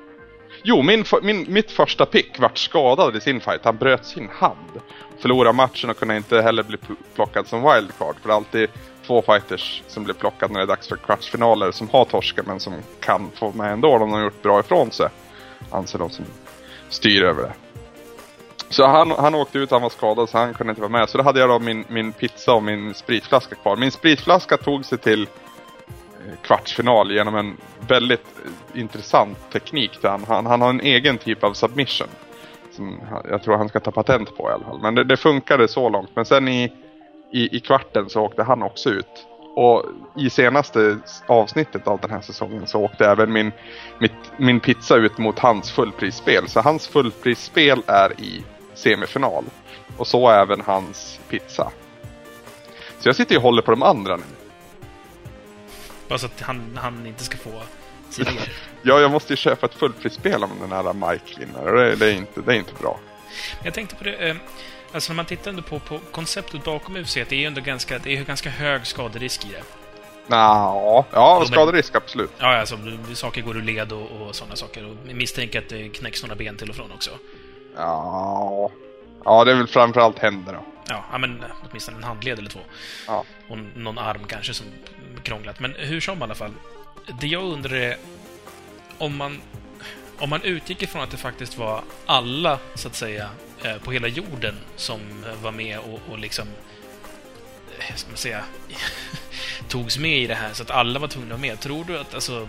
[0.62, 3.64] Jo, min, min, mitt första pick vart skadad i sin fight.
[3.64, 4.80] Han bröt sin hand.
[5.18, 6.78] Förlorade matchen och kunde inte heller bli
[7.14, 8.16] plockad som wildcard.
[8.22, 8.68] För det är alltid
[9.06, 12.60] två fighters som blir plockade när det är dags för kvartsfinaler som har torskat men
[12.60, 15.08] som kan få med ändå om de har gjort bra ifrån sig.
[15.70, 16.24] Anser de som
[16.88, 17.52] styr över det.
[18.70, 21.08] Så han, han åkte ut, han var skadad så han kunde inte vara med.
[21.08, 23.76] Så då hade jag då min, min pizza och min spritflaska kvar.
[23.76, 25.28] Min spritflaska tog sig till
[26.42, 27.56] kvartsfinal genom en
[27.88, 28.26] väldigt
[28.74, 29.98] intressant teknik.
[30.02, 32.08] Han, han, han har en egen typ av submission.
[32.72, 33.00] Som
[33.30, 34.80] jag tror han ska ta patent på i alla fall.
[34.82, 36.10] Men det, det funkade så långt.
[36.14, 36.72] Men sen i,
[37.32, 39.26] i, i kvarten så åkte han också ut.
[39.54, 39.84] Och
[40.16, 43.52] i senaste avsnittet av den här säsongen så åkte även min,
[43.98, 46.48] mitt, min pizza ut mot hans fullprisspel.
[46.48, 48.44] Så hans fullprisspel är i
[48.74, 49.44] semifinal.
[49.96, 51.70] Och så även hans pizza.
[52.98, 54.37] Så jag sitter och håller på de andra nu.
[56.08, 57.62] Bara så att han, han inte ska få
[58.10, 58.52] seger.
[58.82, 61.72] ja, jag måste ju köpa ett fullprisspel om den här Mike vinner.
[61.72, 63.00] Det, det, är inte, det är inte bra.
[63.64, 64.28] Jag tänkte på det.
[64.28, 64.36] Eh,
[64.92, 67.98] Alltså när man tittar ändå på, på konceptet bakom UFC, det är ju ändå ganska,
[67.98, 69.62] det är ju ganska hög skaderisk i det.
[70.26, 72.30] Nå, ja, skaderisk absolut.
[72.38, 72.78] Ja, alltså
[73.14, 74.86] saker går ur led och, och sådana saker.
[74.86, 77.10] Och misstänker att det knäcks några ben till och från också.
[77.76, 78.70] Ja,
[79.24, 80.64] ja det är väl framförallt händer då.
[80.88, 82.60] Ja, ja men åtminstone en handled eller två.
[83.06, 83.24] Ja.
[83.48, 84.66] Och någon arm kanske som
[85.24, 85.60] krånglat.
[85.60, 86.52] Men hur som i alla fall.
[87.20, 87.96] Det jag undrar är
[88.98, 89.40] om man,
[90.18, 93.30] om man utgick ifrån att det faktiskt var alla, så att säga,
[93.64, 96.48] eh, på hela jorden som eh, var med och, och liksom,
[97.78, 98.44] eh, ska man säga,
[99.68, 101.60] togs med i det här, så att alla var tvungna att vara med.
[101.60, 102.48] Tror du att, alltså,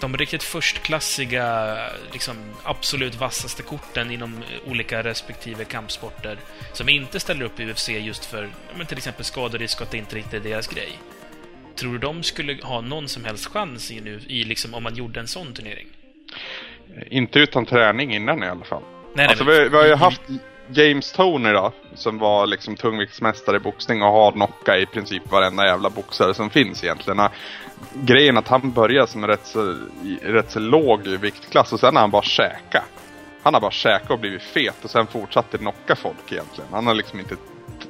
[0.00, 1.78] de riktigt förstklassiga,
[2.12, 6.38] liksom absolut vassaste korten inom olika respektive kampsporter
[6.72, 9.98] som inte ställer upp i UFC just för men till exempel skaderisk och att det
[9.98, 10.98] inte riktigt är deras grej.
[11.78, 14.94] Tror du de skulle ha någon som helst chans i nu, i liksom, om man
[14.94, 15.86] gjorde en sån turnering?
[17.10, 18.82] Inte utan träning innan i alla fall.
[19.14, 20.20] Nej, Alltså nej, vi, vi har ju haft
[20.70, 25.66] James Toney då, som var liksom tungviktsmästare i boxning och har knockat i princip varenda
[25.66, 27.20] jävla boxare som finns egentligen.
[27.94, 29.76] Grejen att han började som rätt så,
[30.22, 32.84] rätt så låg viktklass och sen har han bara käka.
[33.42, 36.70] Han har bara käkat och blivit fet och sen fortsatte knocka folk egentligen.
[36.72, 37.36] Han har liksom inte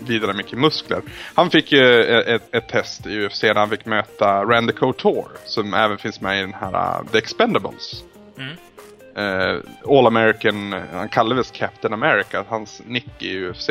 [0.07, 1.03] vidare mycket muskler.
[1.34, 5.74] Han fick ju ett, ett test i UFC när han fick möta Randy Couture som
[5.74, 8.05] även finns med i den här uh, The Expendables.
[8.38, 8.57] Mm.
[9.16, 13.70] Eh, All American, han kallades Captain America, hans nick i UFC.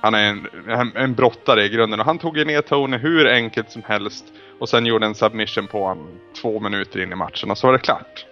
[0.00, 3.28] Han är en, en, en brottare i grunden och han tog ju ner Tony hur
[3.28, 4.24] enkelt som helst
[4.58, 7.72] och sen gjorde en submission på honom två minuter in i matchen och så var
[7.72, 8.26] det klart.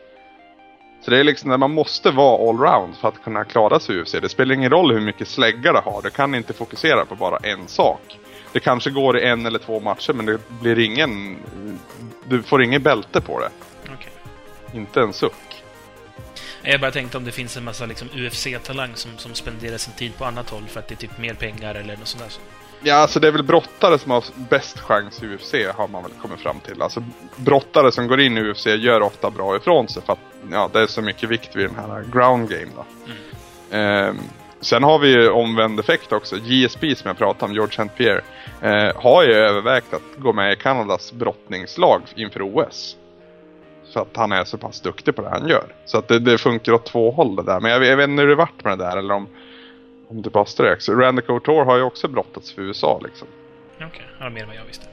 [1.08, 4.00] Så det är liksom när man måste vara allround för att kunna klara sig i
[4.00, 4.12] UFC.
[4.12, 7.36] Det spelar ingen roll hur mycket slägga du har, du kan inte fokusera på bara
[7.36, 8.18] en sak.
[8.52, 11.36] Det kanske går i en eller två matcher men det blir ingen...
[12.24, 13.50] Du får ingen bälte på det.
[13.94, 14.12] Okej.
[14.72, 15.64] Inte en suck.
[16.62, 20.16] Jag bara tänkte om det finns en massa liksom, UFC-talang som, som spenderar sin tid
[20.18, 22.57] på annat håll för att det är typ mer pengar eller något sånt där.
[22.82, 26.12] Ja, alltså det är väl brottare som har bäst chans i UFC har man väl
[26.22, 26.82] kommit fram till.
[26.82, 27.04] Alltså
[27.36, 30.18] brottare som går in i UFC gör ofta bra ifrån sig för att
[30.50, 32.84] ja, det är så mycket vikt vid den här ground game då.
[33.76, 34.16] Ehm,
[34.60, 36.36] sen har vi ju omvänd effekt också.
[36.36, 37.96] JSP som jag pratade om, George St.
[37.96, 38.22] Pierre,
[38.62, 42.96] eh, har ju övervägt att gå med i Kanadas brottningslag inför OS.
[43.92, 45.66] För att han är så pass duktig på det han gör.
[45.84, 47.60] Så att det, det funkar åt två håll det där.
[47.60, 49.28] Men jag, jag vet inte hur det vart med det där eller om,
[50.08, 50.82] om det bara strök.
[50.82, 53.28] Så Randy Couture har ju också brottats för USA liksom.
[53.76, 54.86] Okej, ja, mer än vad jag visste.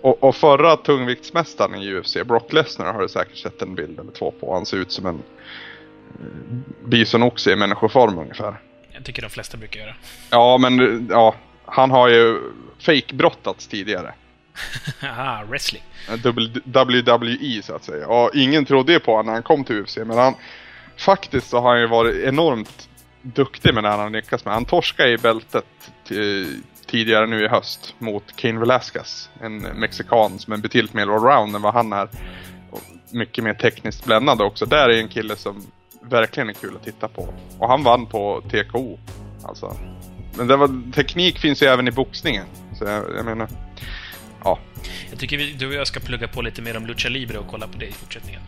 [0.00, 4.12] Och, och förra tungviktsmästaren i UFC, Brock Lesnar, har du säkert sett en bild eller
[4.12, 4.54] två på.
[4.54, 8.60] Han ser ut som en eh, bisonoxe i människoform ungefär.
[8.92, 9.94] Jag tycker de flesta brukar göra.
[10.30, 12.40] Ja, men ja, han har ju
[12.78, 14.14] fake-brottats tidigare.
[15.00, 15.82] Haha, wrestling.
[16.64, 18.08] WWE så att säga.
[18.08, 19.96] Och ingen trodde ju på honom när han kom till UFC.
[19.96, 20.34] Men han,
[20.96, 22.89] faktiskt så har han ju varit enormt
[23.22, 24.54] duktig med det han har lyckats med.
[24.54, 25.64] Han torskade i bältet
[26.08, 29.28] ti- tidigare nu i höst mot Cain Velasquez.
[29.40, 32.08] En mexikan som är betydligt mer allround än vad han är.
[32.70, 34.66] Och mycket mer tekniskt bländande också.
[34.66, 35.66] Där är en kille som
[36.02, 37.34] verkligen är kul att titta på.
[37.58, 38.98] Och han vann på TKO.
[39.44, 39.76] Alltså.
[40.36, 42.46] Men det var, teknik finns ju även i boxningen.
[42.78, 43.48] Så jag, jag menar,
[44.44, 44.58] ja.
[45.10, 47.46] Jag tycker vi, du och jag ska plugga på lite mer om Lucha Libre och
[47.50, 48.40] kolla på det i fortsättningen.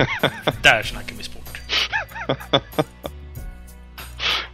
[0.62, 1.60] Där snackar vi sport.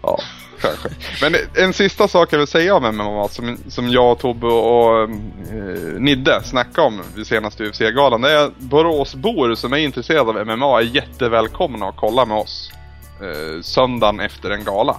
[0.02, 0.18] Ja,
[0.60, 0.88] kanske.
[1.22, 5.08] Men en sista sak jag vill säga om MMA som, som jag, Tobbe och eh,
[5.98, 8.20] Nidde snackade om vid senaste UFC-galan.
[8.20, 12.72] Det är att Boråsbor som är intresserade av MMA är jättevälkomna att kolla med oss.
[13.22, 14.96] Eh, söndagen efter en gala.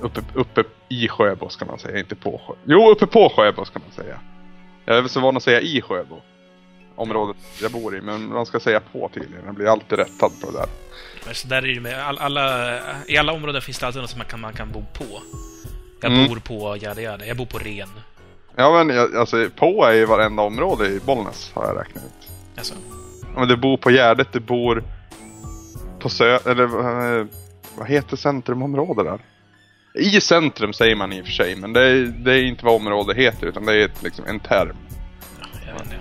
[0.00, 2.58] Uppe, uppe i Sjöbo ska man säga, inte på Sjöbo.
[2.64, 4.18] Jo, uppe på Sjöbo ska man säga.
[4.84, 6.20] Jag är så van att säga i Sjöbo.
[6.96, 9.46] Området jag bor i, men man ska säga på tydligen.
[9.46, 10.85] Jag blir alltid rättad på det där.
[11.32, 12.74] Så där är det med all, alla,
[13.06, 15.04] I alla områden finns det alltid något som man kan, man kan bo på.
[16.00, 16.28] Jag Mm.
[16.28, 17.26] bor på Jada Jada.
[17.26, 17.88] Jag bor på Ren.
[18.56, 22.28] Ja men jag- alltså på är ju varenda område i Bollnäs har jag räknat ut.
[22.56, 22.74] Alltså,
[23.34, 24.84] Ja, men du bor på Gärdet, du bor
[26.00, 26.38] på Sö...
[26.46, 26.64] Eller
[27.20, 27.26] eh,
[27.78, 29.20] vad heter centrumområde där?
[29.94, 32.74] I centrum säger man i och för sig, men det är, det är inte vad
[32.74, 34.76] område heter utan det är liksom en term.
[35.40, 35.96] ja, jag vet inte.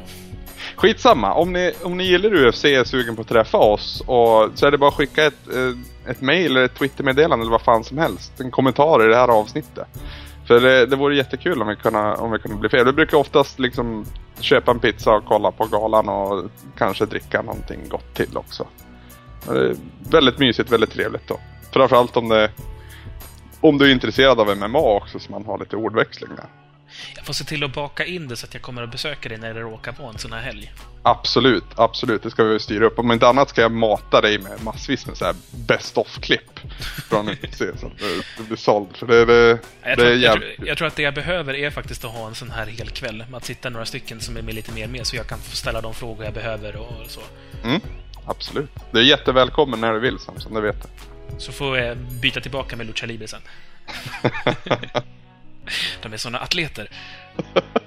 [0.76, 4.50] Skitsamma, om ni, om ni gillar UFC och är sugen på att träffa oss och
[4.56, 7.62] så är det bara att skicka ett, eh, ett mail eller ett Twittermeddelande eller vad
[7.62, 8.40] fan som helst.
[8.40, 9.88] En kommentar i det här avsnittet.
[10.48, 12.86] För det, det vore jättekul om vi kunde, om vi kunde bli fler.
[12.86, 14.06] Vi brukar oftast liksom
[14.40, 16.44] köpa en pizza och kolla på galan och
[16.78, 18.68] kanske dricka någonting gott till också.
[19.48, 19.76] Det är
[20.12, 21.40] väldigt mysigt, väldigt trevligt då.
[21.72, 22.52] Framförallt om det
[23.62, 26.65] om du är intresserad av MMA också så man har lite ordväxling där.
[27.16, 29.38] Jag får se till att baka in det så att jag kommer att besöka dig
[29.38, 30.74] när det råkar vara en sån här helg.
[31.08, 32.24] Absolut, absolut.
[32.24, 33.00] Det ska vi styra upp.
[33.00, 36.60] Om inte annat ska jag mata dig med massvis med så här best of-klipp.
[37.10, 37.98] Från UC så att
[38.38, 38.98] det blir såld.
[38.98, 41.54] För det, det, Jag det tror, är jag, tror, jag tror att det jag behöver
[41.54, 43.26] är faktiskt att ha en sån här hel kväll.
[43.34, 45.82] Att sitta några stycken som är med lite mer med så jag kan få ställa
[45.82, 47.22] de frågor jag behöver och så.
[47.64, 47.82] Mm,
[48.26, 48.72] absolut.
[48.92, 51.42] Det är jättevälkommen när du vill Samson, det vet jag.
[51.42, 53.42] Så får jag byta tillbaka med Lucha Libre sen.
[56.02, 56.90] De är såna atleter.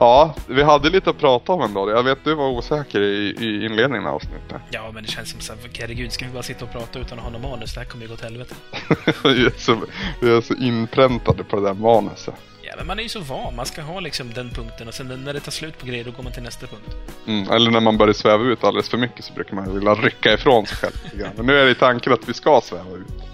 [0.00, 1.90] Ja, vi hade lite att prata om ändå.
[1.90, 4.62] Jag vet du var osäker i, i inledningen av avsnittet.
[4.70, 7.18] Ja, men det känns som så här, herregud, ska vi bara sitta och prata utan
[7.18, 7.74] att ha någon manus?
[7.74, 8.54] Det här kommer ju gå åt helvete.
[9.24, 9.80] vi, är så,
[10.20, 12.34] vi är så inpräntade på det där manuset.
[12.62, 13.56] Ja, men man är ju så van.
[13.56, 16.10] Man ska ha liksom den punkten och sen när det tar slut på grejer, då
[16.10, 16.96] går man till nästa punkt.
[17.26, 20.32] Mm, eller när man börjar sväva ut alldeles för mycket så brukar man vilja rycka
[20.32, 21.28] ifrån sig själv.
[21.36, 23.27] Men nu är det tanken att vi ska sväva ut.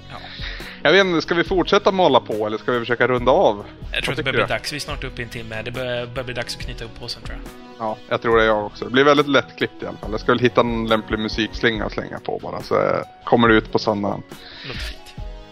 [0.84, 0.90] Ja.
[0.90, 3.64] Jag vet inte, ska vi fortsätta måla på eller ska vi försöka runda av?
[3.92, 4.72] Jag tror att det börjar bli dags.
[4.72, 5.62] Vi är snart uppe i en timme.
[5.62, 7.86] Det börjar, börjar bli dags att knyta upp påsen, tror jag.
[7.86, 8.84] Ja, jag tror det jag också.
[8.84, 10.10] Det blir väldigt lättklippt i alla fall.
[10.10, 13.72] Jag ska väl hitta en lämplig musikslinga att slänga på bara så kommer det ut
[13.72, 14.22] på söndagen.
[14.66, 15.00] Låter fint.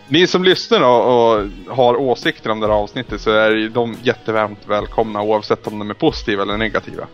[0.08, 5.22] Ni som lyssnar och har åsikter om det här avsnittet så är de jättevarmt välkomna
[5.22, 7.06] oavsett om de är positiva eller negativa.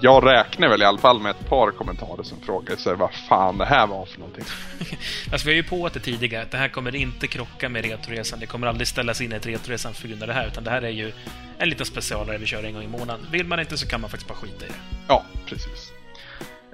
[0.00, 3.58] Jag räknar väl i alla fall med ett par kommentarer som frågar sig vad fan
[3.58, 4.44] det här var för någonting.
[5.32, 8.40] Alltså, vi har ju på det tidigare att det här kommer inte krocka med Retroresan.
[8.40, 10.82] Det kommer aldrig ställas in ett Retroresan för grund av det här, utan det här
[10.82, 11.12] är ju
[11.58, 13.26] en liten specialare vi kör en gång i månaden.
[13.30, 14.74] Vill man inte så kan man faktiskt bara skita i det.
[15.08, 15.92] Ja, precis.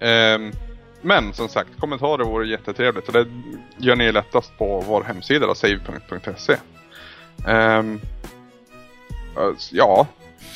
[0.00, 0.52] Ehm,
[1.02, 3.26] men som sagt, kommentarer vore jättetrevligt och det
[3.76, 6.56] gör ni lättast på vår hemsida save.se.
[7.46, 8.00] Ehm,
[9.72, 10.06] ja,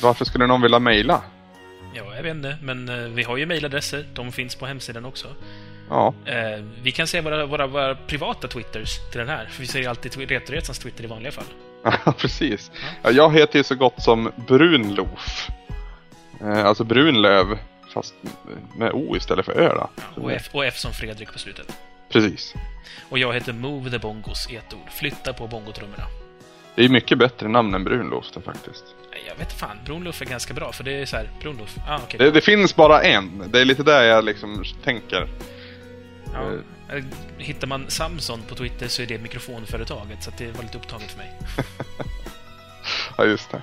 [0.01, 1.21] varför skulle någon vilja mejla?
[1.93, 4.05] Ja, jag vet inte, men eh, vi har ju mejladresser.
[4.13, 5.27] De finns på hemsidan också.
[5.89, 9.67] Ja, Eh, vi kan se våra, våra, våra privata twitters till den här, för vi
[9.67, 11.45] ser ju alltid Retroresans Twitter i vanliga fall.
[12.05, 12.71] Ja, precis.
[13.01, 15.49] Ja, jag heter ju så gott som Brunlof.
[16.41, 17.57] Eh, alltså Brunlöv,
[17.93, 18.15] fast
[18.77, 19.89] med O istället för Ö då.
[20.21, 21.73] Och F, och F som Fredrik på slutet.
[22.09, 22.53] Precis.
[23.09, 24.89] Och jag heter Move the Bongos i ett ord.
[24.91, 26.03] Flytta på bongotrummorna.
[26.75, 28.83] Det är mycket bättre namn än Brunlof faktiskt.
[29.27, 32.17] Jag vet fan, Brunluff är ganska bra, för det är så här, Brunluff, ah okej.
[32.19, 33.43] Det, det finns bara en.
[33.51, 35.27] Det är lite där jag liksom tänker.
[36.33, 36.39] Ja.
[36.95, 37.03] Eh,
[37.37, 41.17] Hittar man Samson på Twitter så är det mikrofonföretaget, så det var lite upptaget för
[41.17, 41.39] mig.
[43.17, 43.61] Ja, just det.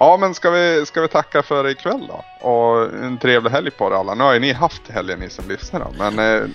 [0.00, 2.48] Ja, men ska vi, ska vi tacka för ikväll då?
[2.48, 4.14] Och en trevlig helg på er alla.
[4.14, 5.92] Nu har ju ni haft helgen ni som lyssnar då.
[5.98, 6.48] Men eh,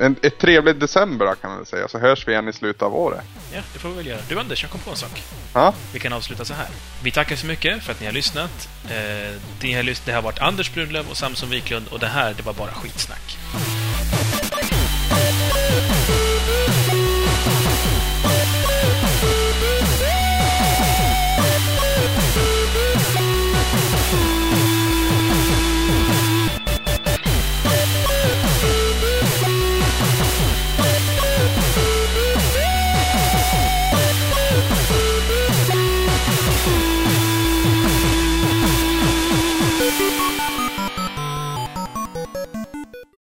[0.00, 1.88] en, ett trevligt december kan man väl säga.
[1.88, 3.24] Så hörs vi igen i slutet av året.
[3.54, 4.20] Ja, det får vi väl göra.
[4.28, 5.22] Du Anders, jag kom på en sak.
[5.54, 6.68] Ja, Vi kan avsluta så här.
[7.02, 8.68] Vi tackar så mycket för att ni har lyssnat.
[8.84, 8.90] Eh,
[9.60, 12.52] det, har, det har varit Anders Brunlöv och Samson Wiklund och det här, det var
[12.52, 13.38] bara skitsnack.